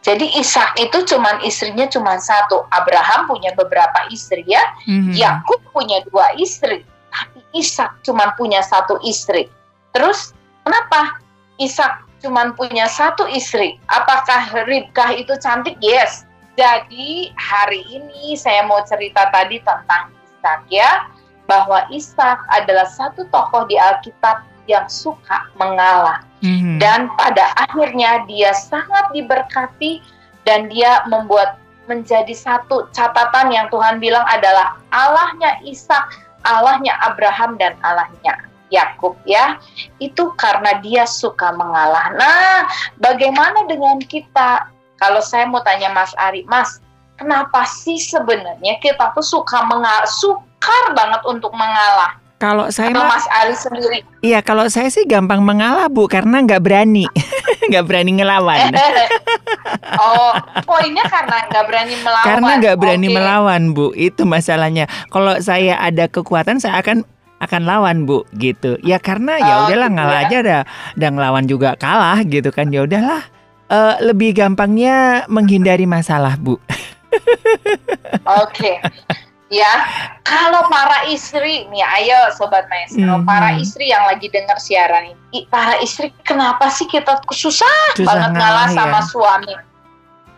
[0.00, 2.64] Jadi Ishak itu cuman istrinya cuma satu.
[2.72, 4.60] Abraham punya beberapa istri ya.
[4.88, 5.12] Mhm.
[5.12, 9.48] Yakub punya dua istri, tapi Ishak cuma punya satu istri.
[9.92, 10.32] Terus
[10.64, 11.20] kenapa
[11.60, 13.76] Ishak cuma punya satu istri?
[13.92, 15.76] Apakah Ribkah itu cantik?
[15.84, 16.24] Yes.
[16.60, 21.08] Jadi hari ini saya mau cerita tadi tentang Ishak ya,
[21.48, 26.76] bahwa Ishak adalah satu tokoh di Alkitab yang suka mengalah Mhm.
[26.78, 30.04] dan pada akhirnya dia sangat diberkati
[30.44, 31.56] dan dia membuat
[31.88, 36.12] menjadi satu catatan yang Tuhan bilang adalah Allahnya Ishak,
[36.46, 39.58] Allahnya Abraham dan Allahnya Yakub ya.
[39.98, 42.14] Itu karena dia suka mengalah.
[42.14, 42.70] Nah,
[43.02, 44.70] bagaimana dengan kita?
[45.00, 46.76] Kalau saya mau tanya Mas Ari, Mas,
[47.16, 52.20] kenapa sih sebenarnya kita tuh suka mengalah, sukar banget untuk mengalah?
[52.36, 53.98] Kalau saya Atau Mas Ari sendiri?
[54.20, 57.04] iya kalau saya sih gampang mengalah bu, karena nggak berani,
[57.72, 58.72] nggak berani ngelawan.
[60.04, 60.32] oh,
[60.64, 62.24] poinnya karena nggak berani melawan.
[62.28, 63.16] Karena nggak berani Oke.
[63.16, 64.84] melawan bu, itu masalahnya.
[65.08, 67.04] Kalau saya ada kekuatan, saya akan
[67.40, 68.76] akan lawan bu, gitu.
[68.84, 70.24] Ya karena ya Oh, udahlah gitu ngalah ya.
[70.28, 70.62] aja dah,
[70.96, 72.68] dan ngelawan juga kalah gitu kan.
[72.68, 73.24] Ya udahlah.
[73.70, 76.58] Eh, lebih gampangnya menghindari masalah bu.
[78.26, 78.82] Oke.
[79.50, 79.82] Ya,
[80.22, 83.26] kalau para istri nih, ayo sobat maestro, Mhm.
[83.26, 87.66] para istri yang lagi dengar siaran ini, para istri kenapa sih kita susah,
[87.98, 89.06] Susah banget ngalah sama ya.
[89.10, 89.54] suami?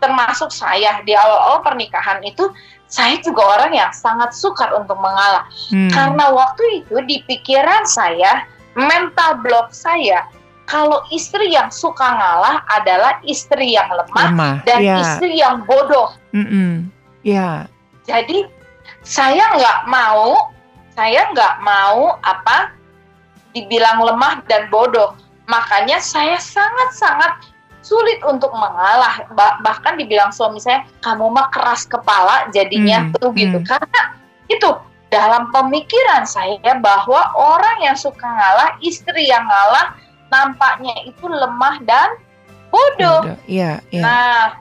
[0.01, 2.53] Termasuk saya di awal-awal pernikahan itu,
[2.88, 5.45] saya juga orang yang sangat sukar untuk mengalah.
[5.68, 5.92] Hmm.
[5.92, 10.25] Karena waktu itu di pikiran saya, mental block saya,
[10.64, 14.55] kalau istri yang suka ngalah adalah istri yang lemah lemah.
[14.64, 14.96] dan ya.
[15.03, 16.14] istri yang bodoh.
[16.33, 16.88] Mm-mm.
[17.22, 17.66] Ya.
[18.07, 18.46] Jadi
[19.03, 20.51] saya nggak mau,
[20.94, 22.72] saya nggak mau apa
[23.53, 25.14] dibilang lemah dan bodoh.
[25.51, 27.51] Makanya saya sangat-sangat
[27.83, 29.27] sulit untuk mengalah.
[29.35, 33.59] Ba- bahkan dibilang suami saya, kamu mah keras kepala jadinya Hmm, tuh gitu.
[33.61, 33.66] hmm.
[33.66, 34.01] Karena
[34.46, 34.70] itu
[35.12, 39.92] dalam pemikiran saya bahwa orang yang suka ngalah, istri yang ngalah,
[40.33, 42.16] nampaknya itu lemah dan
[42.73, 43.37] bodoh.
[43.45, 43.85] Iya.
[43.92, 44.01] Iya.
[44.01, 44.57] Nah,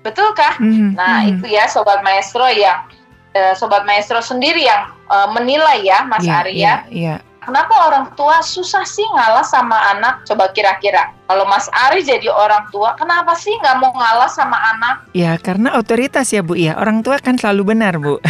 [0.00, 0.56] betulkah?
[0.56, 1.30] Mhm, Nah, mhm.
[1.36, 2.88] itu ya sobat maestro yang
[3.36, 6.74] eh, sobat maestro sendiri yang eh, menilai ya Mas Iya, Ari iya, ya.
[6.88, 7.16] Iya.
[7.38, 10.20] Kenapa orang tua susah sih ngalah sama anak?
[10.28, 11.16] Coba kira-kira.
[11.24, 15.08] Kalau Mas Ari jadi orang tua, kenapa sih nggak mau ngalah sama anak?
[15.16, 18.20] Ya karena otoritas ya Bu ya Orang tua kan selalu benar Bu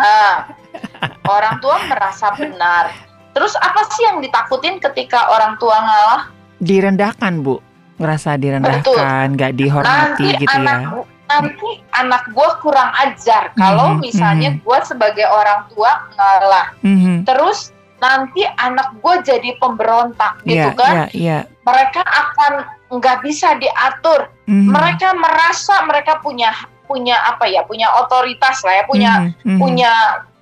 [0.00, 0.48] Ah,
[1.28, 2.88] orang tua merasa benar.
[3.30, 6.22] Terus apa sih yang ditakutin ketika orang tua ngalah?
[6.58, 7.62] Direndahkan, Bu.
[7.96, 11.04] Ngerasa direndahkan, nggak dihormati Nanti gitu anak ya.
[11.30, 14.66] nanti anak gue kurang ajar kalau Mhm, misalnya mhm.
[14.66, 16.66] gue sebagai orang tua ngalah.
[16.82, 17.22] Mhm.
[17.22, 20.92] Terus nanti anak gue jadi pemberontak gitu Iya, kan?
[20.96, 21.38] iya, iya.
[21.62, 22.52] Mereka akan
[22.90, 24.26] nggak bisa diatur.
[24.48, 24.72] Mhm.
[24.72, 26.50] Mereka merasa mereka punya
[26.88, 27.62] punya apa ya?
[27.62, 29.58] Punya otoritas lah ya, punya Mhm, mhm.
[29.60, 29.92] punya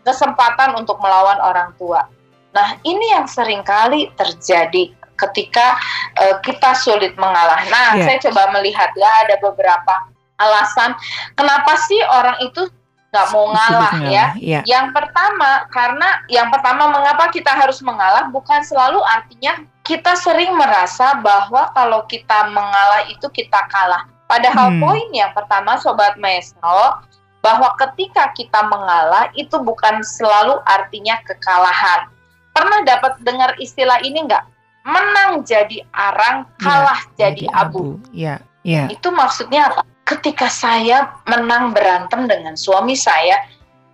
[0.07, 2.07] kesempatan untuk melawan orang tua.
[2.55, 5.77] Nah, ini yang sering kali terjadi ketika
[6.19, 7.61] eh, kita sulit mengalah.
[7.69, 8.05] Nah, Iya.
[8.07, 9.95] saya coba melihat ya ada beberapa
[10.39, 10.95] alasan
[11.35, 12.71] kenapa sih orang itu
[13.11, 14.27] nggak mau ngalah ya.
[14.39, 14.61] Iya.
[14.69, 21.17] Yang pertama, karena yang pertama mengapa kita harus mengalah bukan selalu artinya kita sering merasa
[21.19, 24.05] bahwa kalau kita mengalah itu kita kalah.
[24.29, 24.81] Padahal Hmm.
[24.85, 27.01] poin yang pertama sobat maestro
[27.41, 32.13] bahwa ketika kita mengalah itu bukan selalu artinya kekalahan.
[32.59, 34.43] Pernah dapat dengar istilah ini enggak?
[34.83, 38.03] Menang jadi arang, kalah jadi abu.
[38.11, 38.91] Iya, iya.
[38.91, 39.87] Itu maksudnya apa?
[40.03, 43.39] Ketika saya menang berantem dengan suami saya,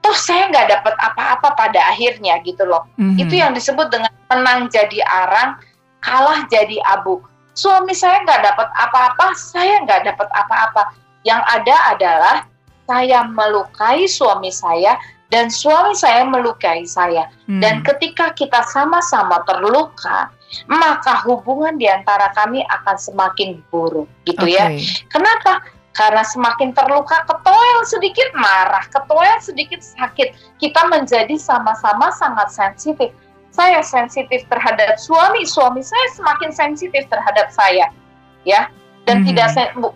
[0.00, 2.88] toh saya nggak dapat apa-apa pada akhirnya gitu loh.
[2.96, 3.20] Mhm.
[3.20, 5.60] Itu yang disebut dengan menang jadi arang,
[6.00, 7.20] kalah jadi abu.
[7.52, 10.96] Suami saya nggak dapat apa-apa, saya nggak dapat apa-apa.
[11.26, 12.36] Yang ada adalah
[12.88, 14.96] saya melukai suami saya
[15.32, 17.28] dan suami saya melukai saya.
[17.48, 17.60] Mhm.
[17.60, 20.28] Dan ketika kita sama-sama terluka,
[20.68, 24.70] maka hubungan di antara kami akan semakin buruk, gitu ya.
[24.70, 25.08] Oke.
[25.10, 25.64] Kenapa?
[25.94, 30.34] Karena semakin terluka, ketoel sedikit marah, ketoel sedikit sakit.
[30.58, 33.14] Kita menjadi sama-sama sangat sensitif.
[33.54, 37.86] Saya sensitif terhadap suami, suami saya semakin sensitif terhadap saya,
[38.42, 38.66] ya.
[39.06, 39.30] Dan Mhm.
[39.30, 39.48] tidak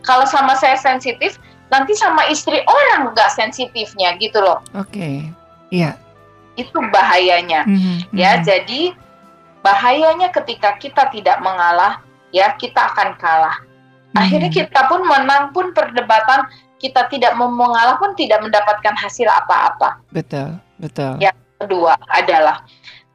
[0.07, 4.61] kalau sama saya sensitif, nanti sama istri orang nggak sensitifnya, gitu loh.
[4.77, 5.29] Oke.
[5.69, 5.97] Iya.
[6.57, 7.69] Itu bahayanya.
[7.69, 8.43] Mhm, ya mhm.
[8.45, 8.83] jadi
[9.63, 12.01] bahayanya ketika kita tidak mengalah
[12.31, 13.57] ya kita akan kalah
[14.15, 14.59] akhirnya Mhm.
[14.65, 16.47] kita pun menang pun perdebatan
[16.79, 21.19] kita tidak mau mengalah pun tidak mendapatkan hasil apa-apa Betul, betul.
[21.19, 21.35] Ya.
[21.59, 22.63] kedua adalah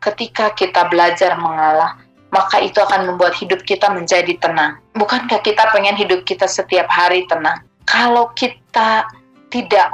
[0.03, 1.95] ketika kita belajar mengalah
[2.33, 7.23] maka itu akan membuat hidup kita menjadi tenang bukankah kita pengen hidup kita setiap hari
[7.31, 9.07] tenang kalau kita
[9.51, 9.89] tidak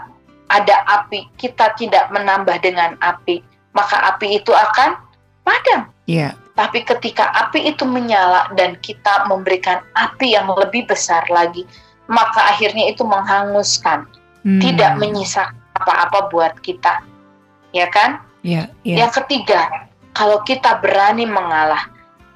[0.49, 3.41] ada api kita tidak menambah dengan api
[3.77, 4.97] maka api itu akan
[5.45, 6.33] padam Iya.
[6.57, 11.63] tapi ketika api itu menyala dan kita memberikan api yang lebih besar lagi,
[12.09, 14.09] maka akhirnya itu menghanguskan,
[14.41, 14.59] Hmm.
[14.59, 16.99] tidak menyisakan apa-apa buat kita.
[17.71, 18.19] Ya kan?
[18.41, 19.05] Iya, iya.
[19.05, 19.69] Yang ketiga,
[20.11, 21.87] kalau kita berani mengalah,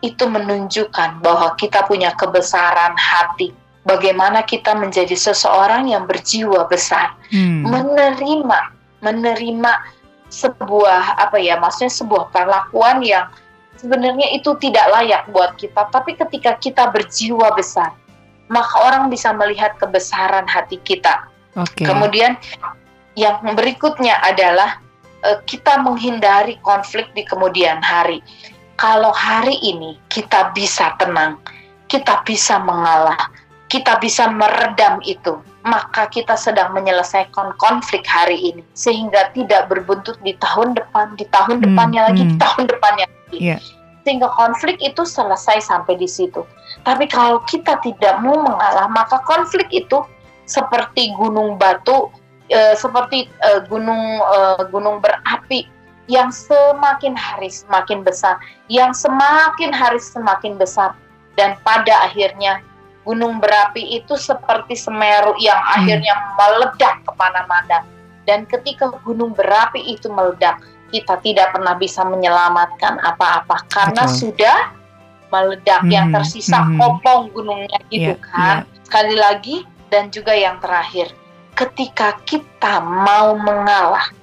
[0.05, 3.51] itu menunjukkan bahwa kita punya kebesaran hati.
[3.83, 7.67] Bagaimana kita menjadi seseorang yang berjiwa besar, Hmm.
[7.67, 8.59] menerima,
[9.03, 9.71] menerima
[10.31, 13.27] sebuah apa ya, maksudnya sebuah perlakuan yang
[13.75, 17.91] sebenarnya itu tidak layak buat kita, tapi ketika kita berjiwa besar,
[18.47, 21.27] maka orang bisa melihat kebesaran hati kita.
[21.59, 21.83] Oke.
[21.83, 22.39] Kemudian
[23.19, 24.79] yang berikutnya adalah
[25.27, 28.23] eh, kita menghindari konflik di kemudian hari.
[28.79, 31.37] Kalau hari ini kita bisa tenang,
[31.85, 33.29] kita bisa mengalah,
[33.73, 40.37] kita bisa meredam itu, maka kita sedang menyelesaikan konflik hari ini sehingga tidak berbuntut di
[40.37, 42.43] tahun depan, di tahun Hmm, depannya lagi, di hmm.
[42.45, 43.37] tahun depannya lagi.
[43.41, 43.57] Iya.
[44.05, 46.45] Sehingga konflik itu selesai sampai di situ.
[46.85, 50.05] Tapi kalau kita tidak mau mengalah, maka konflik itu
[50.45, 52.13] seperti gunung batu,
[52.53, 55.65] eh, seperti eh, gunung eh, gunung berapi
[56.05, 58.37] yang semakin hari semakin besar,
[58.69, 60.93] yang semakin hari semakin besar,
[61.39, 62.61] dan pada akhirnya
[63.03, 67.83] gunung berapi itu seperti Semeru yang akhirnya meledak ke mana-mana.
[68.23, 70.63] Dan ketika gunung berapi itu meledak,
[70.95, 74.31] kita tidak pernah bisa menyelamatkan apa-apa karena Betul.
[74.31, 74.57] sudah
[75.33, 76.77] meledak yang Mhm, tersisa mhm.
[76.77, 78.57] kopong gunungnya gitu Iya, kan.
[78.85, 79.55] Sekali lagi
[79.89, 81.09] dan juga yang terakhir,
[81.57, 84.13] ketika kita mau mengalah,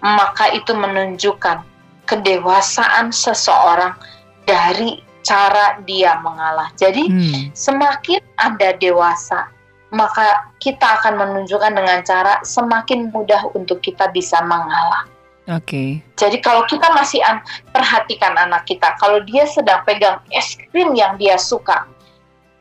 [0.00, 1.66] maka itu menunjukkan
[2.06, 3.98] kedewasaan seseorang
[4.46, 6.70] dari cara dia mengalah.
[6.76, 7.42] Jadi Hmm.
[7.54, 9.48] semakin Anda dewasa,
[9.94, 15.06] maka kita akan menunjukkan dengan cara semakin mudah untuk kita bisa mengalah.
[15.50, 15.98] Oke.
[16.14, 17.42] Jadi kalau kita masih an-
[17.74, 21.82] perhatikan anak kita, kalau dia sedang pegang es krim yang dia suka,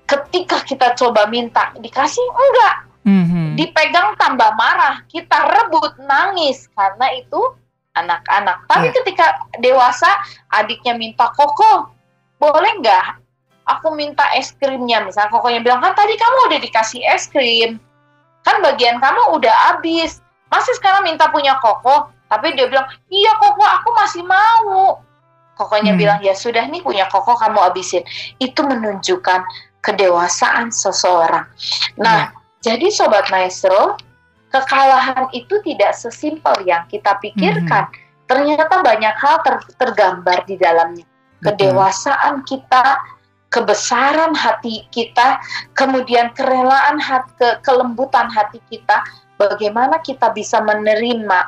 [0.10, 3.54] ketika kita coba minta dikasih enggak, Mhm.
[3.58, 7.42] dipegang tambah marah, kita rebut nangis karena itu
[7.94, 8.66] anak-anak.
[8.66, 8.96] Tapi Iya.
[9.02, 9.26] ketika
[9.62, 10.10] dewasa,
[10.50, 11.92] adiknya minta koko,
[12.42, 13.22] boleh nggak?
[13.78, 17.78] Aku minta es krimnya, misalnya kokonya bilang kan tadi kamu udah dikasih es krim,
[18.42, 20.18] kan bagian kamu udah habis,
[20.50, 22.10] masih sekarang minta punya koko.
[22.32, 25.04] Tapi dia bilang, iya koko aku masih mau.
[25.60, 26.00] Kokonya Hmm.
[26.00, 28.08] bilang, ya sudah nih punya koko kamu habisin.
[28.40, 29.44] Itu menunjukkan
[29.84, 31.44] kedewasaan seseorang.
[32.00, 32.32] Nah,
[32.64, 34.00] jadi sobat maestro,
[34.48, 37.92] kekalahan itu tidak sesimpel yang kita pikirkan.
[38.32, 41.04] Ternyata banyak hal ter- tergambar di dalamnya.
[41.42, 43.02] Kedewasaan kita,
[43.50, 45.42] kebesaran hati kita,
[45.74, 49.02] kemudian kerelaan hati, ke- kelembutan hati kita,
[49.42, 51.40] bagaimana kita bisa menerima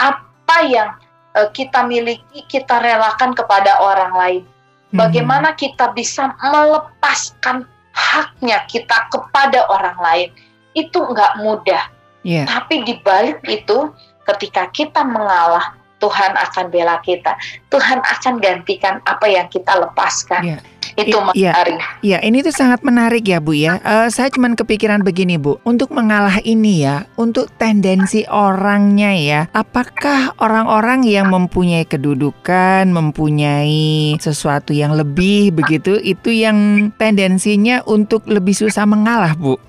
[0.00, 0.96] apa yang
[1.36, 4.44] eh, kita miliki, kita relakan kepada orang lain.
[4.96, 10.28] Bagaimana kita bisa melepaskan haknya kita kepada orang lain.
[10.72, 11.92] Itu nggak mudah.
[12.24, 12.48] Iya.
[12.48, 13.92] Tapi di balik itu,
[14.24, 17.32] ketika kita mengalah, Tuhan akan bela kita.
[17.72, 20.42] Tuhan akan gantikan apa yang kita lepaskan.
[20.44, 20.58] Iya.
[20.96, 21.52] Itu I- iya.
[21.52, 21.76] Ari.
[22.00, 23.76] Ya, ini tuh sangat menarik ya, Bu ya.
[23.84, 25.60] Eh, saya cuman kepikiran begini, Bu.
[25.66, 34.72] Untuk mengalah ini ya, untuk tendensi orangnya ya, apakah orang-orang yang mempunyai kedudukan, mempunyai sesuatu
[34.72, 39.60] yang lebih begitu, itu yang tendensinya untuk lebih susah mengalah, Bu?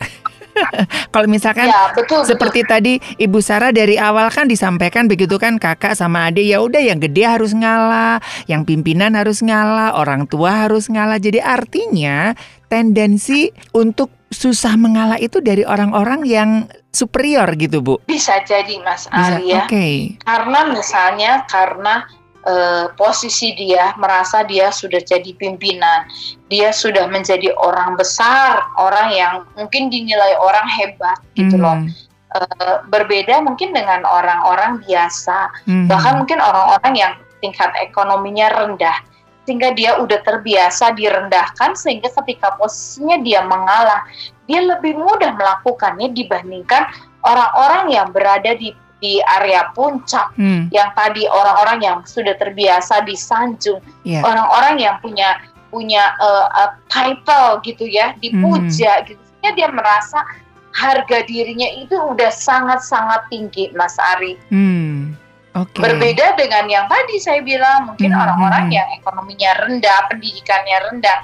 [1.14, 2.24] Kalau misalkan Ya, betul.
[2.24, 2.36] betul.
[2.36, 6.80] seperti tadi Ibu Sarah dari awal kan disampaikan begitu kan kakak sama adik ya udah
[6.80, 11.20] yang gede harus ngalah, yang pimpinan harus ngalah, orang tua harus ngalah.
[11.20, 12.34] Jadi artinya
[12.68, 16.50] tendensi untuk susah mengalah itu dari orang-orang yang
[16.92, 17.96] superior gitu Bu.
[18.04, 19.40] Bisa jadi Mas Bisa.
[19.40, 19.64] Ari ya.
[19.64, 19.88] Oke.
[20.20, 22.04] Karena misalnya karena
[22.48, 26.08] eh, posisi dia merasa dia sudah jadi pimpinan,
[26.48, 31.76] dia sudah menjadi orang besar, orang yang mungkin dinilai orang hebat gitu loh.
[31.84, 31.92] Mhm.
[32.28, 35.88] Eh, berbeda mungkin dengan orang-orang biasa, Mhm.
[35.88, 39.00] bahkan mungkin orang-orang yang tingkat ekonominya rendah,
[39.48, 44.04] sehingga dia udah terbiasa direndahkan, sehingga ketika posisinya dia mengalah,
[44.44, 46.92] dia lebih mudah melakukannya dibandingkan
[47.24, 53.78] orang-orang yang berada di di area puncak Hmm, yang tadi orang-orang yang sudah terbiasa disanjung,
[54.02, 54.26] Iya.
[54.26, 55.38] orang-orang yang punya
[55.70, 60.24] punya uh, uh, title gitu ya, dipuja gitu, sehingga dia merasa
[60.74, 64.38] harga dirinya itu udah sangat-sangat tinggi, Mas Ari.
[64.50, 65.14] Hmm.
[65.58, 65.82] Oke.
[65.82, 68.76] Berbeda dengan yang tadi saya bilang, mungkin Hmm, orang-orang hmm.
[68.78, 71.18] yang ekonominya rendah, pendidikannya rendah,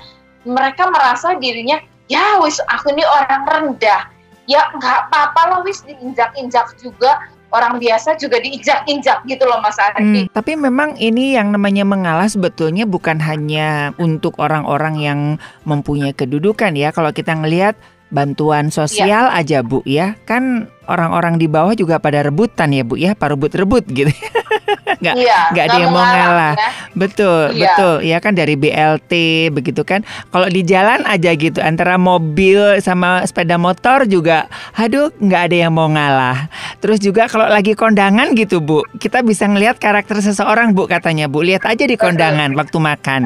[0.44, 1.80] mereka merasa dirinya
[2.12, 4.10] ya wis aku ini orang rendah,
[4.50, 7.16] ya nggak apa-apa lah wis diinjak-injak juga
[7.54, 10.02] orang biasa juga diinjak-injak gitu loh Mas Ari.
[10.02, 15.20] Hmm, tapi memang ini yang namanya mengalah sebetulnya bukan hanya untuk orang-orang yang
[15.64, 16.90] mempunyai kedudukan ya.
[16.90, 17.78] Kalau kita ngelihat
[18.14, 23.12] bantuan sosial aja Bu ya, kan orang-orang di bawah juga pada rebutan ya Bu ya,
[23.12, 24.14] parebut-rebut gitu.
[25.02, 26.54] nggak- Iya, nggak ada yang mau ngalah.
[26.54, 26.70] ya.
[26.94, 27.74] betul, Iya.
[27.74, 27.96] betul.
[28.04, 29.12] Ya kan dari BLT
[29.50, 30.04] begitu kan.
[30.30, 35.74] Kalau di jalan aja gitu antara mobil sama sepeda motor juga aduh nggak ada yang
[35.74, 36.48] mau ngalah.
[36.78, 41.42] Terus juga kalau lagi kondangan gitu Bu, kita bisa ngelihat karakter seseorang Bu katanya Bu.
[41.42, 43.22] Lihat aja di kondangan waktu makan.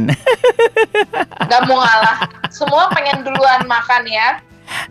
[1.47, 2.17] nggak mau ngalah.
[2.49, 4.29] Semua pengen duluan makan ya.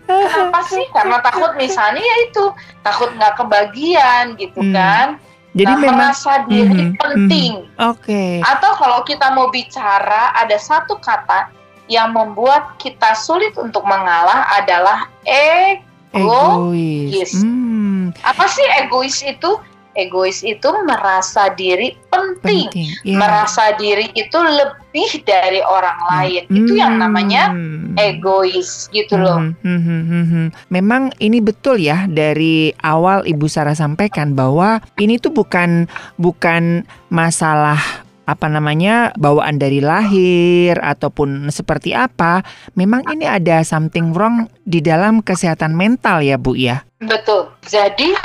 [0.07, 0.85] Kenapa sih?
[0.91, 2.45] Karena takut misalnya ya itu
[2.81, 4.73] takut nggak kebagian gitu Hmm.
[4.73, 5.09] kan.
[5.57, 7.53] Jadi Nah, memang merasa diri Mhm, penting.
[7.81, 8.25] oke.
[8.45, 11.49] Atau kalau kita mau bicara ada satu kata
[11.89, 15.81] yang membuat kita sulit untuk mengalah adalah ego.
[16.13, 17.33] Egois.
[17.37, 19.51] Hmm, Apa sih egois itu?
[19.97, 22.89] Egois itu merasa diri penting, penting.
[23.03, 23.17] Iya.
[23.17, 26.43] merasa diri itu lebih dari orang lain.
[26.47, 27.97] Itu yang namanya Hmm.
[27.97, 29.41] egois gitu loh.
[29.41, 30.47] Hmm, hmm, hmm, hmm, hmm.
[30.69, 37.81] Memang ini betul ya dari awal Ibu Sarah sampaikan bahwa ini tuh bukan bukan masalah
[38.27, 42.43] apa namanya bawaan dari lahir ataupun seperti apa.
[42.75, 46.83] Memang ini ada something wrong di dalam kesehatan mental ya Bu ya.
[46.99, 47.55] Betul.
[47.63, 48.19] Jadi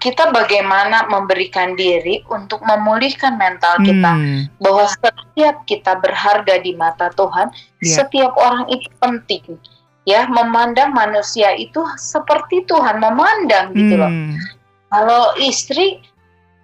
[0.00, 7.12] kita bagaimana memberikan diri untuk memulihkan mental kita Hmm, bahwa setiap kita berharga di mata
[7.14, 7.52] Tuhan,
[7.84, 8.02] Iya.
[8.02, 9.60] setiap orang itu penting.
[10.08, 14.08] Ya, memandang manusia itu seperti Tuhan memandang gitu loh.
[14.08, 14.40] hmm,
[14.88, 16.00] Kalau istri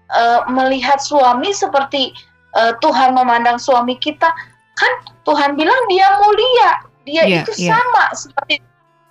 [0.07, 2.17] eh, melihat suami seperti
[2.57, 4.33] eh, Tuhan memandang suami kita,
[4.75, 4.93] kan
[5.29, 6.71] Tuhan bilang dia mulia,
[7.05, 7.77] dia Iya, itu iya.
[7.77, 8.63] sama seperti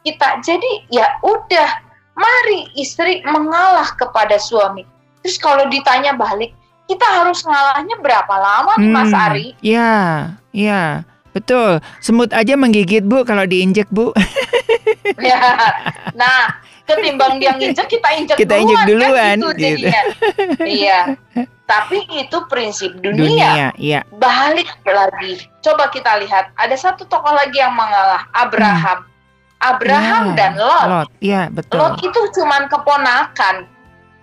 [0.02, 0.42] kita.
[0.42, 1.85] Jadi ya udah,
[2.16, 4.88] mari istri mengalah kepada suami.
[5.22, 6.56] Terus kalau ditanya balik,
[6.86, 9.26] kita harus ngalahnya berapa lama nih Mas hmm.
[9.30, 9.48] Ari?
[9.60, 9.94] Ya,
[10.56, 11.04] ya.
[11.36, 11.84] Betul.
[12.00, 14.16] Semut aja menggigit Bu kalau diinjek Bu.
[15.22, 15.38] Ya.
[16.18, 16.50] Nah,
[16.90, 20.66] ketimbang dia nginjek kita injek Kita duluan, injek duluan, kan gitu gitu.
[20.66, 21.00] iya.
[21.66, 23.18] Tapi itu prinsip dunia.
[23.18, 24.02] Dunia, ya.
[24.18, 25.46] Balik lagi.
[25.62, 29.06] Coba kita lihat, ada satu tokoh lagi yang mengalah, Abraham.
[29.66, 30.86] Abraham Ya, dan Lot.
[30.86, 31.78] Lot, ya betul.
[31.82, 33.56] Lot itu cuman keponakan.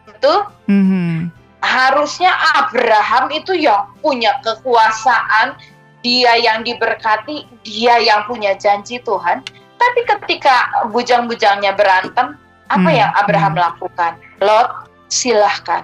[0.07, 0.35] Itu
[0.71, 1.31] Mhm.
[1.63, 5.59] harusnya Abraham itu yang punya kekuasaan,
[6.03, 9.43] dia yang diberkati, dia yang punya janji Tuhan.
[9.79, 12.39] Tapi ketika bujang-bujangnya berantem,
[12.71, 13.63] apa Hmm, yang Abraham hmm.
[13.67, 14.13] lakukan?
[14.39, 14.71] Lot,
[15.11, 15.83] silahkan.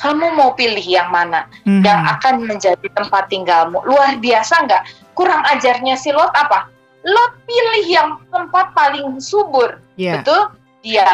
[0.00, 1.44] Kamu mau pilih yang mana?
[1.68, 1.84] Mhm.
[1.84, 3.84] Yang akan menjadi tempat tinggalmu.
[3.84, 4.82] Luar biasa nggak?
[5.12, 6.70] Kurang ajarnya si Lot apa?
[7.00, 9.80] Lot pilih yang tempat paling subur.
[9.96, 10.20] Ya.
[10.20, 10.52] Betul?
[10.84, 11.04] Dia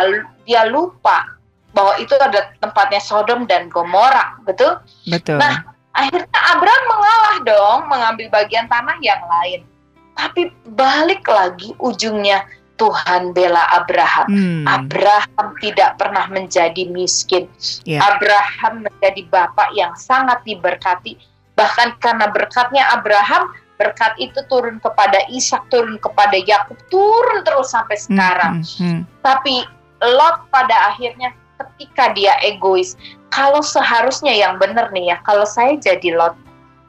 [0.46, 1.38] dia lupa
[1.74, 4.38] bahwa itu ada tempatnya Sodom dan Gomora.
[4.46, 4.82] Betul?
[5.06, 5.38] Betul.
[5.38, 9.64] Nah, Akhirnya Abraham mengalah dong, mengambil bagian tanah yang lain.
[10.12, 12.44] Tapi balik lagi ujungnya
[12.76, 14.28] Tuhan bela Abraham.
[14.28, 14.64] Hmm.
[14.68, 17.48] Abraham tidak pernah menjadi miskin.
[17.88, 18.04] Ya.
[18.04, 21.16] Abraham menjadi bapak yang sangat diberkati.
[21.56, 27.96] Bahkan karena berkatnya Abraham, berkat itu turun kepada Ishak, turun kepada Yakub, turun terus sampai
[27.96, 28.54] Hmm, sekarang.
[28.64, 29.00] hmm, hmm.
[29.20, 29.54] Tapi
[29.96, 32.96] Lot pada akhirnya ketika dia egois,
[33.32, 36.36] kalau seharusnya yang benar nih ya, kalau saya jadi Lot,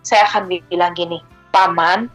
[0.04, 1.24] saya akan bilang gini,
[1.56, 2.12] paman,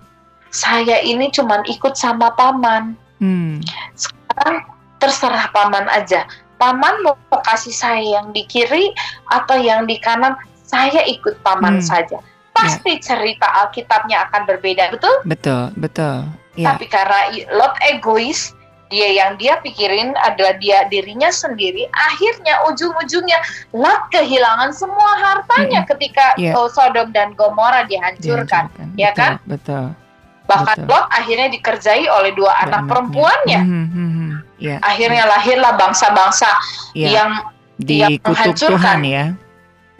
[0.52, 2.92] saya ini cuman ikut sama paman.
[3.20, 3.60] Hmm.
[3.96, 4.68] Sekarang
[5.00, 6.28] terserah paman aja.
[6.60, 8.92] Paman mau kasih saya yang di kiri
[9.32, 11.84] atau yang di kanan, saya ikut paman Hmm.
[11.84, 12.18] saja.
[12.52, 15.14] Pasti cerita Alkitabnya akan berbeda, betul?
[15.24, 16.28] Betul, betul.
[16.54, 16.76] Ya.
[16.76, 18.52] Tapi karena Lot egois,
[18.92, 21.88] dia yang dia pikirin adalah dia dirinya sendiri.
[21.88, 23.40] Akhirnya ujung-ujungnya
[23.72, 26.52] Lot kehilangan semua hartanya ketika Iya.
[26.52, 28.68] oh, Sodom dan Gomora dihancurkan.
[28.68, 29.00] Dihancurkan.
[29.00, 29.32] ya Betul, kan?
[29.48, 29.84] Betul.
[30.44, 30.90] Bahkan Betul.
[30.92, 32.90] Lot akhirnya dikerjai oleh dua Ada anak anaknya.
[32.92, 33.60] perempuannya.
[33.64, 34.30] Hmm, hmm, hmm.
[34.60, 34.76] Ya.
[34.84, 36.50] Akhirnya lahirlah bangsa-bangsa
[36.92, 37.08] ya.
[37.16, 37.30] yang
[37.80, 38.76] dikutuk menghancurkan.
[38.76, 39.24] Tuhan ya.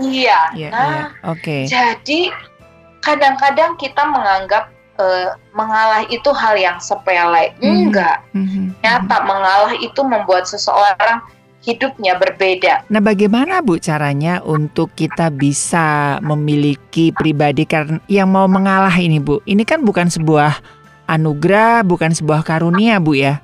[0.01, 0.41] Iya.
[0.57, 1.05] Ya, nah, ya.
[1.29, 1.69] Oke.
[1.69, 2.33] jadi
[3.03, 7.53] kadang-kadang kita menganggap eh, mengalah itu hal yang sepele.
[7.59, 7.91] Hmm.
[7.91, 8.25] Enggak.
[8.33, 9.25] Hmm, hmm, hmm.
[9.27, 11.21] Mengalah itu membuat seseorang
[11.63, 12.87] hidupnya berbeda.
[12.91, 19.39] Nah, bagaimana Bu caranya untuk kita bisa memiliki pribadi karena yang mau mengalah ini, Bu?
[19.47, 20.59] Ini kan bukan sebuah
[21.07, 23.39] anugerah, bukan sebuah karunia, Bu ya.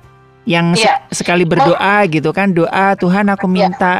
[0.49, 0.95] Yang se- Iya.
[1.13, 3.53] sekali berdoa gitu kan, doa Tuhan aku Iya.
[3.53, 3.91] minta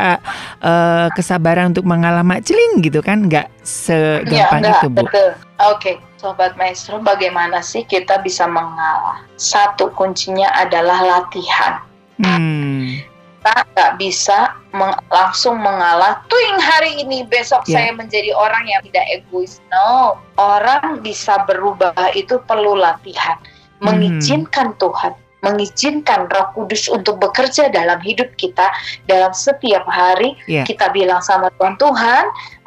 [0.59, 4.97] eh, kesabaran untuk mengalah mak celing gitu kan, nggak segampang enggak, itu, Bu.
[5.05, 5.29] betul.
[5.69, 9.21] Oke, Sobat Maestro, bagaimana sih kita bisa mengalah?
[9.35, 11.85] Satu kuncinya adalah latihan.
[12.17, 12.99] Hmm,
[13.39, 17.79] Kita nggak bisa meng- langsung mengalah, tuing hari ini, besok Ya.
[17.79, 19.63] saya menjadi orang yang tidak egois.
[19.69, 23.39] No, orang bisa berubah itu perlu latihan.
[23.39, 23.79] Mhm.
[23.79, 28.67] Mengizinkan Tuhan, mengizinkan Roh Kudus untuk bekerja dalam hidup kita
[29.07, 30.35] dalam setiap hari.
[30.51, 30.67] Ya.
[30.67, 32.25] Kita bilang sama Tuhan, Tuhan,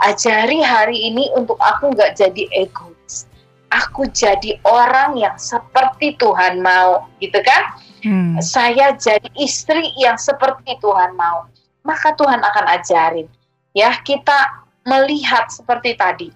[0.08, 3.28] ajari hari ini untuk aku nggak jadi egois.
[3.72, 7.72] Aku jadi orang yang seperti Tuhan mau, gitu kan?
[8.04, 11.48] hmm, Saya jadi istri yang seperti Tuhan mau.
[11.82, 13.26] Maka Tuhan akan ajarin.
[13.72, 16.28] Ya, kita melihat seperti tadi.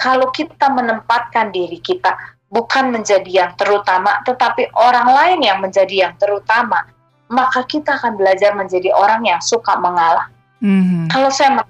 [0.00, 2.16] Kalau kita menempatkan diri kita
[2.50, 6.82] bukan menjadi yang terutama, tetapi orang lain yang menjadi yang terutama,
[7.30, 10.26] maka kita akan belajar menjadi orang yang suka mengalah.
[10.58, 11.62] hmm, Kalau saya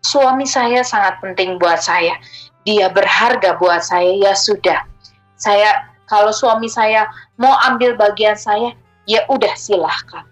[0.00, 2.14] suami saya sangat penting buat saya,
[2.62, 4.86] dia berharga buat saya, ya sudah.
[5.34, 8.72] Saya kalau suami saya mau ambil bagian saya,
[9.10, 10.22] ya udah silahkan.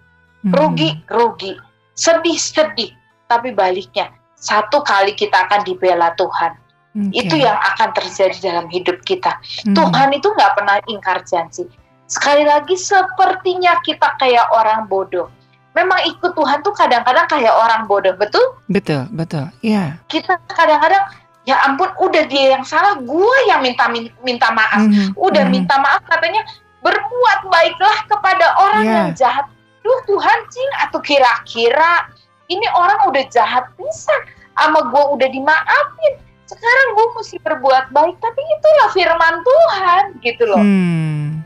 [0.47, 0.55] hmm.
[0.55, 1.53] Rugi, rugi.
[1.99, 2.95] Sedih, sedih.
[3.27, 4.07] Tapi baliknya,
[4.39, 6.55] satu kali kita akan dibela Tuhan.
[6.97, 7.13] Oke.
[7.13, 9.37] Itu yang akan terjadi dalam hidup kita.
[9.69, 11.69] Hmm, Tuhan itu nggak pernah ingkar janji.
[12.09, 15.29] Sekali lagi, sepertinya kita kayak orang bodoh.
[15.77, 18.57] Memang ikut Tuhan tuh kadang-kadang kayak orang bodoh, betul?
[18.65, 19.45] betul, betul.
[19.61, 20.01] Ya.
[20.09, 21.05] Kita kadang-kadang,
[21.45, 23.85] ya ampun, udah dia yang salah, gue yang minta
[24.25, 24.81] minta maaf.
[24.81, 25.53] Hmm, Udah hmm.
[25.53, 26.41] minta maaf, katanya
[26.81, 28.93] berbuat baiklah kepada orang Ya.
[28.97, 29.45] yang jahat.
[29.85, 32.09] Duh Tuhan cing, atau kira-kira
[32.49, 34.21] ini orang udah jahat pisan,
[34.57, 36.13] sama gue udah dimaafin.
[36.47, 40.63] Sekarang gue mesti berbuat baik, tapi itulah firman Tuhan, gitu loh.
[40.63, 41.43] Hmm.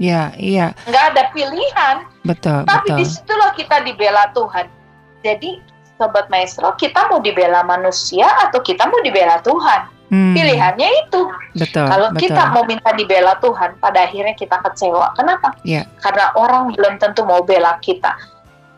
[0.00, 2.98] Ya, iya, Nggak ada pilihan, betul, tapi betul.
[2.98, 4.66] di situlah kita dibela Tuhan.
[5.20, 5.60] Jadi,
[6.00, 9.92] Sobat Maestro, kita mau dibela manusia atau kita mau dibela Tuhan?
[10.10, 11.22] Hmm, Pilihannya itu.
[11.54, 12.32] Betul, Kalau betul.
[12.32, 15.14] kita mau minta dibela Tuhan, pada akhirnya kita kecewa.
[15.14, 15.54] Kenapa?
[15.62, 15.86] Iya.
[16.02, 18.16] Karena orang belum tentu mau bela kita.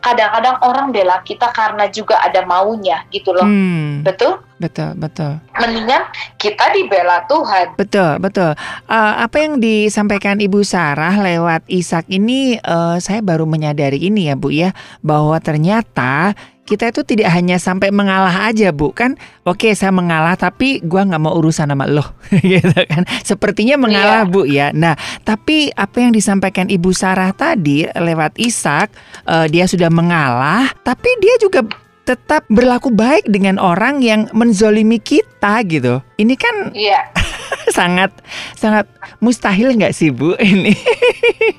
[0.03, 3.47] Kadang-kadang orang bela kita karena juga ada maunya, gitu loh.
[3.47, 4.43] Hmm, Betul?
[4.59, 5.39] betul, betul.
[5.59, 6.07] Mendingan
[6.39, 7.75] kita dibela Tuhan.
[7.75, 8.55] Betul, betul.
[8.87, 14.35] Eh, apa yang disampaikan Ibu Sarah lewat Ishak ini, eh, saya baru menyadari ini ya
[14.39, 14.71] Bu ya,
[15.03, 16.31] bahwa ternyata
[16.63, 21.19] kita itu tidak hanya sampai mengalah aja Bu kan, oke saya mengalah tapi gua nggak
[21.19, 22.03] mau urusan sama lo,
[22.39, 23.03] gitu kan.
[23.21, 24.31] Sepertinya mengalah Iya.
[24.31, 24.67] Bu ya.
[24.71, 28.87] Nah, tapi apa yang disampaikan Ibu Sarah tadi lewat Ishak,
[29.27, 31.67] eh, dia sudah mengalah, tapi dia juga
[32.03, 35.99] tetap berlaku baik dengan orang yang menzolimi kita gitu.
[36.15, 37.11] Ini kan Iya.
[37.77, 38.11] sangat
[38.55, 38.87] sangat
[39.19, 40.75] mustahil nggak sih Bu ini?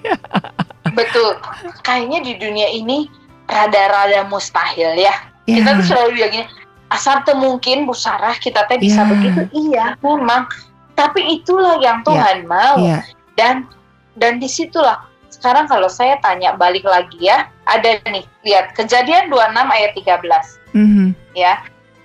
[0.96, 1.32] Betul.
[1.80, 3.08] Kayaknya di dunia ini
[3.46, 5.14] rada-rada mustahil ya.
[5.44, 5.60] Ya.
[5.60, 6.46] Kita tuh selalu bilang gini,
[6.88, 9.08] asal tuh mungkin Bu Sarah kita teh bisa Ya.
[9.08, 9.40] begitu.
[9.52, 10.48] Iya, memang.
[10.94, 12.78] Tapi itulah yang Tuhan mau.
[12.80, 13.04] Iya.
[13.34, 13.66] Dan
[14.14, 19.66] dan di situlah sekarang kalau saya tanya balik lagi ya, ada nih, lihat kejadian 26
[19.68, 21.12] ayat 13 Mhm.
[21.34, 21.58] ya.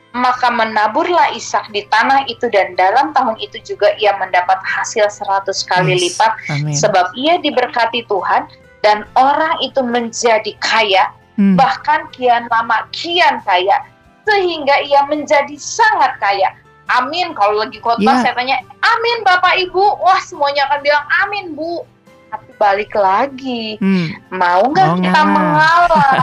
[0.09, 5.61] Maka menaburlah Ishak di tanah itu dan dalam tahun itu juga ia mendapat hasil 100
[5.61, 6.01] kali Yes.
[6.17, 6.73] lipat Amin.
[6.73, 8.49] sebab ia diberkati Tuhan
[8.81, 11.55] dan orang itu menjadi kaya Hmm.
[11.55, 13.79] bahkan kian lama kian kaya
[14.27, 16.51] sehingga ia menjadi sangat kaya.
[16.91, 17.31] Amin.
[17.31, 18.23] Kalau lagi khotbah Ya.
[18.27, 21.85] saya tanya, "Amin Bapak Ibu." Wah, semuanya akan bilang, "Amin, Bu."
[22.29, 24.09] Tapi balik lagi, Hmm.
[24.29, 25.33] mau nggak kita nggak?
[25.33, 26.13] mengalah?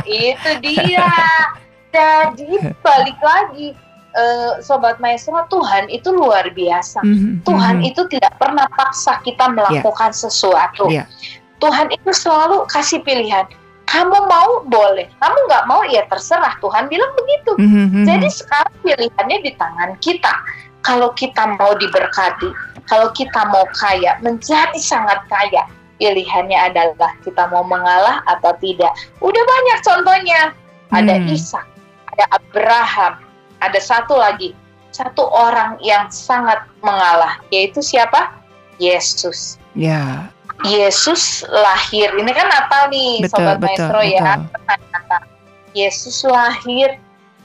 [0.04, 1.08] Itu dia.
[1.88, 2.52] Jadi
[2.84, 3.72] balik lagi,
[4.12, 7.00] eh, sobat maestro, Tuhan itu luar biasa.
[7.00, 7.44] Mhm.
[7.48, 7.88] Tuhan Mhm.
[7.88, 10.88] itu tidak pernah paksa kita melakukan sesuatu.
[10.92, 11.08] Iya.
[11.58, 13.48] Tuhan itu selalu kasih pilihan.
[13.88, 16.60] Kamu mau boleh, kamu nggak mau ya terserah.
[16.60, 17.56] Tuhan bilang begitu.
[17.56, 17.84] Mhm.
[17.88, 18.04] Mhm.
[18.04, 20.34] Jadi sekarang pilihannya di tangan kita.
[20.84, 22.52] Kalau kita mau diberkati,
[22.86, 25.64] kalau kita mau kaya, menjadi sangat kaya,
[25.98, 28.92] pilihannya adalah kita mau mengalah atau tidak.
[29.24, 30.40] Udah banyak contohnya.
[30.88, 31.28] Ada Hmm.
[31.28, 31.66] Ishak,
[32.16, 33.20] ada Abraham,
[33.60, 34.56] ada satu lagi,
[34.88, 38.32] satu orang yang sangat mengalah, yaitu siapa?
[38.78, 39.58] Yesus.
[39.74, 40.30] ya
[40.66, 42.10] Yesus lahir.
[42.18, 44.32] Ini kan Natal nih, betul sobat betul maestro ya.
[44.42, 44.78] betul.
[44.90, 45.22] Natal.
[45.76, 46.88] Yesus lahir,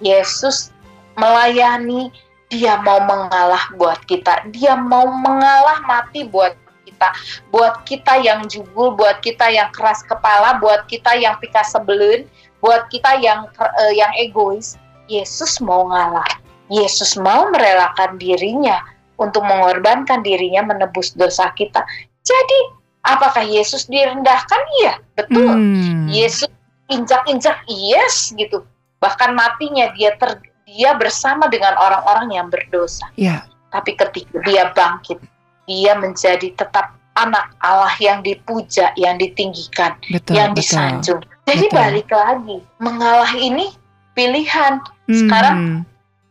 [0.01, 0.73] Yesus
[1.19, 2.09] melayani,
[2.49, 4.49] dia mau mengalah buat kita.
[4.49, 7.09] Dia mau mengalah mati buat kita.
[7.53, 12.25] Buat kita yang jubul, buat kita yang keras kepala, buat kita yang pika sebelun,
[12.61, 14.77] buat kita yang eh, yang egois.
[15.11, 16.25] Yesus mau ngalah.
[16.71, 18.79] Yesus mau merelakan dirinya
[19.19, 21.83] untuk mengorbankan dirinya menebus dosa kita.
[22.23, 22.59] Jadi,
[23.03, 24.61] apakah Yesus direndahkan?
[24.83, 25.53] Iya, betul.
[25.53, 26.07] Hmm.
[26.09, 26.49] Yesus
[26.89, 28.63] injak-injak yes gitu.
[29.03, 33.05] Bahkan matinya dia ter dia bersama dengan orang-orang yang berdosa.
[33.19, 33.45] Ya.
[33.69, 35.19] Tapi ketika dia bangkit,
[35.67, 40.61] dia menjadi tetap anak Allah yang dipuja, yang ditinggikan, betul yang betul.
[40.65, 41.21] disanjung.
[41.43, 41.75] Jadi Betul.
[41.75, 43.75] balik lagi, mengalah ini
[44.15, 44.79] pilihan.
[44.79, 45.11] Hmm.
[45.11, 45.57] Sekarang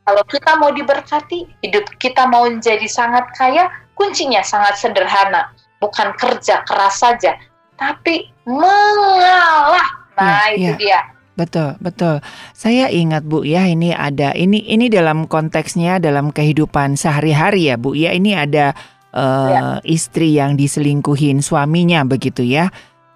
[0.09, 5.53] kalau kita mau diberkati, hidup kita mau menjadi sangat kaya, kuncinya sangat sederhana.
[5.83, 7.35] Bukan kerja keras saja,
[7.74, 9.89] tapi mengalah.
[10.14, 10.76] Nah, Ya, itu ya.
[10.78, 11.01] dia.
[11.33, 12.20] Betul, betul.
[12.53, 17.97] Saya ingat Bu ya, ini ada ini ini dalam konteksnya dalam kehidupan sehari-hari ya Bu
[17.97, 18.12] ya.
[18.12, 18.76] Ini ada
[19.11, 19.80] eh, Ya.
[19.83, 22.68] istri yang diselingkuhin suaminya begitu ya.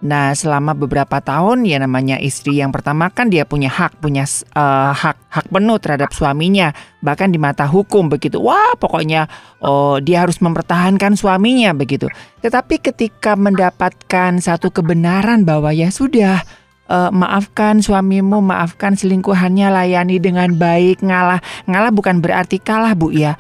[0.07, 4.23] Nah, selama beberapa tahun ya namanya istri yang pertama kan dia punya hak, punya
[4.55, 6.71] eh, hak hak penuh terhadap suaminya,
[7.03, 8.39] bahkan di mata hukum begitu.
[8.39, 9.27] Wah, pokoknya
[9.67, 12.07] oh dia harus mempertahankan suaminya begitu.
[12.39, 16.47] Tetapi ketika mendapatkan satu kebenaran bahwa ya sudah
[16.87, 21.43] eh, maafkan suamimu, maafkan selingkuhannya, layani dengan baik, ngalah.
[21.67, 23.35] Ngalah bukan berarti kalah, Bu ya.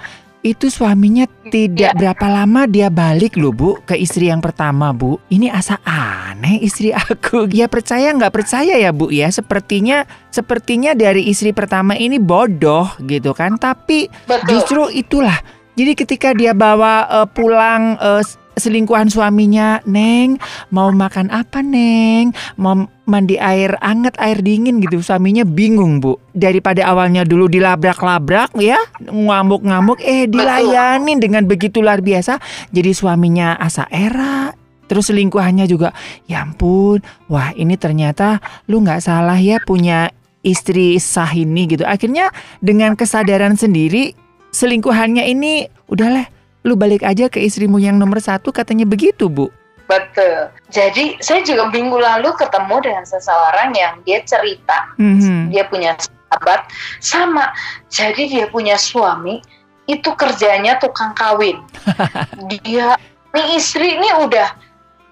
[0.47, 1.99] Itu suaminya tidak Ya.
[1.99, 5.19] berapa lama dia balik loh, Bu, ke istri yang pertama, Bu.
[5.27, 7.51] Ini asa aneh istri aku.
[7.51, 9.27] Ya percaya nggak percaya ya, Bu ya.
[9.27, 13.59] Sepertinya sepertinya dari istri pertama ini bodoh gitu kan.
[13.59, 14.47] Tapi Betul.
[14.47, 15.35] Justru itulah.
[15.75, 18.23] Jadi ketika dia bawa eh, pulang eh,
[18.57, 20.41] selingkuhan suaminya, Neng,
[20.73, 22.33] mau makan apa, Neng?
[22.57, 25.05] Mau mandi air anget, air dingin gitu.
[25.05, 26.17] Suaminya bingung, Bu.
[26.33, 32.41] Daripada awalnya dulu dilabrak-labrak ya, ngamuk-ngamuk, eh dilayanin dengan begitu luar biasa.
[32.73, 34.51] Jadi suaminya asa era.
[34.87, 35.91] Terus selingkuhannya juga,
[36.31, 38.39] ya ampun, wah ini ternyata
[38.71, 40.15] lu nggak salah ya punya
[40.47, 41.83] istri sah ini gitu.
[41.83, 42.31] Akhirnya
[42.63, 44.15] dengan kesadaran sendiri
[44.55, 46.31] selingkuhannya ini udahlah
[46.67, 49.47] lu balik aja ke istrimu yang nomor satu katanya begitu bu.
[49.87, 50.51] Betul.
[50.75, 55.55] Jadi saya juga minggu lalu ketemu dengan seseorang yang dia cerita Mhm.
[55.55, 56.67] dia punya sahabat
[56.99, 57.55] sama.
[57.87, 59.39] Jadi dia punya suami
[59.87, 61.63] itu kerjanya tukang kawin.
[62.51, 62.99] dia
[63.31, 64.51] nih istri ini udah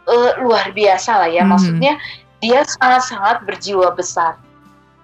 [0.04, 1.46] eh, luar biasa lah ya.
[1.46, 1.50] Mhm.
[1.54, 1.94] Maksudnya
[2.42, 4.34] dia sangat-sangat berjiwa besar.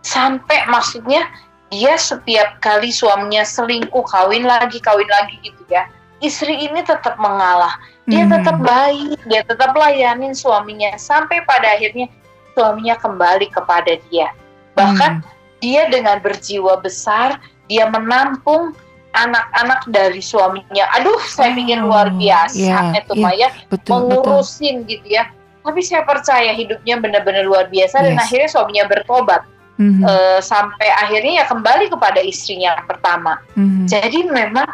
[0.03, 1.31] Sampai maksudnya
[1.71, 5.87] dia setiap kali suaminya selingkuh kawin lagi kawin lagi gitu ya.
[6.21, 7.81] Istri ini tetap mengalah.
[8.05, 8.31] Dia Mhm.
[8.37, 12.13] tetap baik, dia tetap layanin suaminya sampai pada akhirnya
[12.53, 14.29] suaminya kembali kepada dia.
[14.77, 15.25] Bahkan Mhm.
[15.65, 18.77] dia dengan berjiwa besar, dia menampung
[19.11, 20.87] anak-anak dari suaminya.
[21.01, 23.23] Aduh, saya pikir Oh, luar biasa iya, itu iya.
[23.27, 23.95] Maya betul betul.
[24.23, 25.27] mengurusin gitu ya.
[25.61, 28.23] Tapi saya percaya hidupnya benar-benar luar biasa dan Yes.
[28.29, 29.43] akhirnya suaminya bertobat.
[29.81, 30.05] mm-hmm.
[30.05, 33.41] uh, sampai akhirnya ya kembali kepada istrinya yang pertama.
[33.57, 33.85] Mm-hmm.
[33.89, 34.69] Jadi memang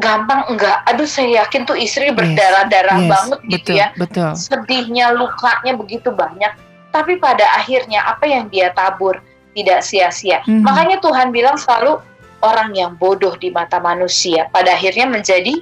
[0.00, 0.80] gampang enggak.
[0.88, 3.86] Aduh saya yakin tuh istri berdarah-darah yes, banget gitu betul, ya.
[3.98, 4.30] Betul.
[4.36, 6.52] Sedihnya, lukanya begitu banyak.
[6.92, 9.20] Tapi pada akhirnya apa yang dia tabur
[9.52, 10.40] tidak sia-sia.
[10.44, 10.64] Mm-hmm.
[10.64, 12.00] Makanya Tuhan bilang selalu
[12.44, 15.60] orang yang bodoh di mata manusia pada akhirnya menjadi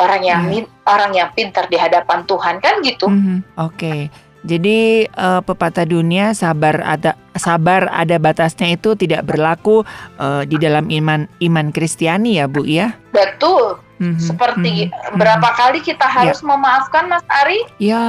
[0.00, 0.64] orang yang yeah.
[0.88, 3.08] orang yang pintar di hadapan Tuhan kan gitu.
[3.08, 3.38] Mm-hmm.
[3.60, 3.76] Oke.
[3.76, 4.00] Okay.
[4.40, 9.84] Jadi uh, pepatah dunia sabar ada sabar ada batasnya itu tidak berlaku
[10.16, 12.96] uh, di dalam iman iman Kristiani ya Bu ya.
[13.12, 13.80] Betul.
[14.00, 15.60] Mm-hmm, Seperti mm-hmm, berapa mm-hmm.
[15.60, 16.14] kali kita ya.
[16.24, 16.48] harus yeah.
[16.48, 17.60] memaafkan Mas Ari?
[17.76, 18.06] Ya,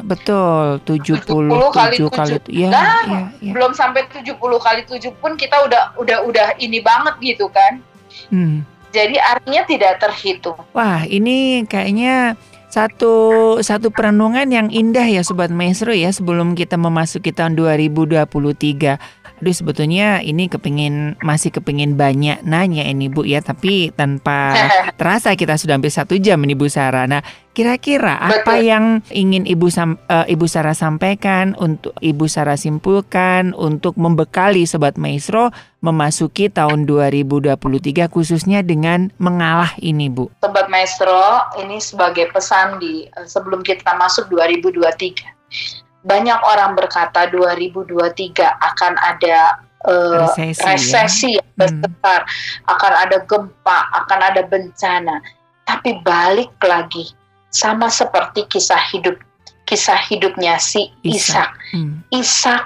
[0.00, 0.80] betul.
[0.88, 3.52] 70, 70 kali 7 kali ya, nah, ya, ya.
[3.52, 7.84] belum sampai 70 kali 7 pun kita udah udah udah ini banget gitu kan.
[8.32, 8.64] Mm.
[8.88, 10.56] Jadi artinya tidak terhitung.
[10.72, 12.40] Wah, ini kayaknya
[12.74, 13.14] satu
[13.62, 18.98] satu perenungan yang indah ya Sobat Maestro ya sebelum kita memasuki tahun 2023.
[19.42, 24.54] Aduh sebetulnya ini kepingin masih kepingin banyak nanya ini Bu ya tapi tanpa
[25.00, 27.04] terasa kita sudah hampir satu jam ini Bu Sarah.
[27.10, 27.22] Nah
[27.54, 33.94] kira-kira apa yang ingin Ibu Sam, uh, Ibu Sarah sampaikan untuk Ibu Sarah simpulkan untuk
[33.94, 40.34] membekali Sobat Maestro memasuki tahun 2023 khususnya dengan mengalah ini Bu.
[40.42, 48.44] Sobat Maestro ini sebagai pesan di uh, sebelum kita masuk 2023 banyak orang berkata 2023
[48.44, 51.44] akan ada uh, resesi, resesi ya?
[51.44, 51.80] hmm.
[51.80, 52.72] besar, hmm.
[52.72, 55.16] akan ada gempa, akan ada bencana.
[55.64, 57.08] Tapi balik lagi
[57.48, 59.16] sama seperti kisah hidup
[59.64, 61.56] kisah hidupnya si Ishak.
[61.72, 62.04] Hmm.
[62.12, 62.62] Ishak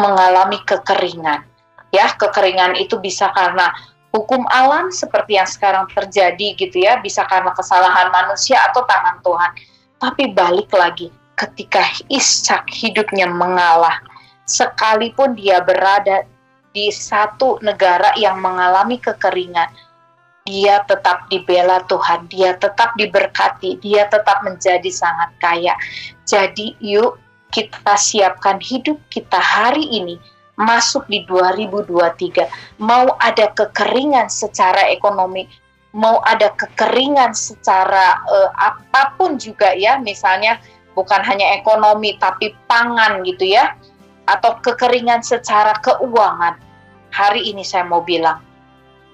[0.00, 1.44] mengalami kekeringan.
[1.92, 3.68] Ya, kekeringan itu bisa karena
[4.12, 9.50] hukum alam seperti yang sekarang terjadi gitu ya, bisa karena kesalahan manusia atau tangan Tuhan.
[9.98, 14.02] Tapi balik lagi, ketika Ishak hidupnya mengalah,
[14.44, 16.26] sekalipun dia berada
[16.74, 19.70] di satu negara yang mengalami kekeringan,
[20.42, 25.76] dia tetap dibela Tuhan, dia tetap diberkati, dia tetap menjadi sangat kaya.
[26.26, 27.20] Jadi yuk
[27.54, 30.16] kita siapkan hidup kita hari ini
[30.58, 32.82] masuk di 2023.
[32.82, 35.46] Mau ada kekeringan secara ekonomi,
[35.94, 40.58] mau ada kekeringan secara uh, apa pun juga ya, misalnya
[40.98, 43.78] bukan hanya ekonomi tapi pangan gitu ya
[44.26, 46.58] atau kekeringan secara keuangan.
[47.14, 48.42] Hari ini saya mau bilang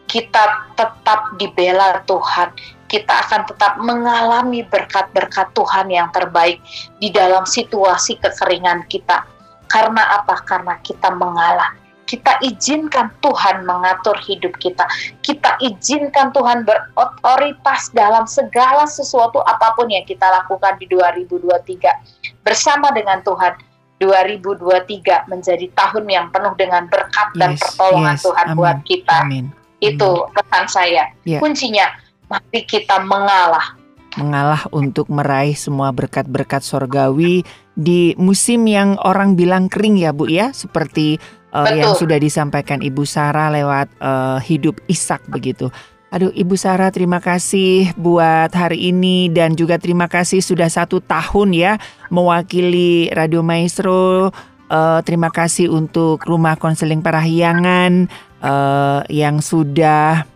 [0.08, 2.48] kita tetap dibela Tuhan.
[2.88, 6.62] Kita akan tetap mengalami berkat-berkat Tuhan yang terbaik
[7.02, 9.28] di dalam situasi kekeringan kita.
[9.68, 10.40] Karena apa?
[10.46, 14.84] Karena kita mengalah kita izinkan Tuhan mengatur hidup kita.
[15.24, 22.44] Kita izinkan Tuhan berotoritas dalam segala sesuatu apa pun yang kita lakukan di 2023.
[22.44, 23.56] Bersama dengan Tuhan,
[24.02, 29.16] 2023 menjadi tahun yang penuh dengan berkat yes, dan pertolongan yes, Tuhan amin, buat kita.
[29.24, 29.46] Amin,
[29.80, 31.04] Itu pesan saya.
[31.24, 31.40] Yeah.
[31.40, 31.88] Kuncinya,
[32.28, 33.80] mari kita mengalah.
[34.14, 37.42] Mengalah untuk meraih semua berkat-berkat sorgawi
[37.74, 41.18] di musim yang orang bilang kering ya Bu ya, seperti
[41.54, 45.70] uh, yang sudah disampaikan Ibu Sarah lewat uh, hidup Ishak begitu.
[46.14, 51.54] Aduh Ibu Sarah terima kasih buat hari ini dan juga terima kasih sudah satu tahun
[51.54, 51.72] ya
[52.10, 54.30] mewakili Radio Maestro.
[54.70, 58.10] Uh, terima kasih untuk Rumah Konseling Parahyangan
[58.42, 60.26] uh, yang sudah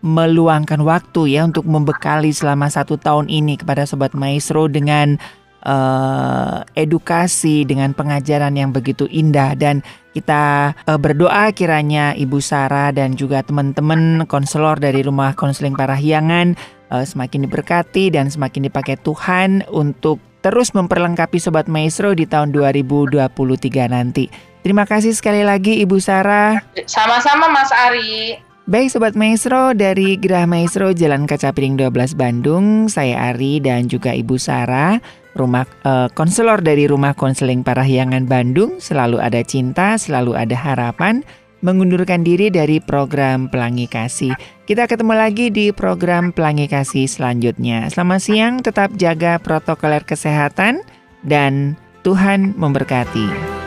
[0.00, 5.18] meluangkan waktu ya untuk membekali selama satu tahun ini kepada Sobat Maestro dengan
[5.64, 9.82] uh, edukasi dengan pengajaran yang begitu indah dan
[10.12, 16.58] kita uh, berdoa kiranya Ibu Sarah dan juga teman-teman konselor dari Rumah Konseling Parahyangan
[16.90, 23.30] uh, semakin diberkati dan semakin dipakai Tuhan untuk terus memperlengkapi Sobat Maestro di tahun 2023
[23.90, 24.30] nanti.
[24.62, 26.60] Terima kasih sekali lagi Ibu Sarah.
[26.86, 28.42] Sama-sama Mas Ari.
[28.68, 34.12] Baik Sobat Maestro dari Gerah Maestro Jalan Kaca Piring 12 Bandung, saya Ari dan juga
[34.12, 35.00] Ibu Sarah
[35.38, 41.22] rumah uh, konselor dari Rumah Konseling Parahyangan Bandung selalu ada cinta, selalu ada harapan
[41.62, 44.34] mengundurkan diri dari program Pelangi Kasih.
[44.66, 47.90] Kita ketemu lagi di program Pelangi Kasih selanjutnya.
[47.90, 50.82] Selamat siang, tetap jaga protokoler kesehatan
[51.26, 51.74] dan
[52.06, 53.57] Tuhan memberkati.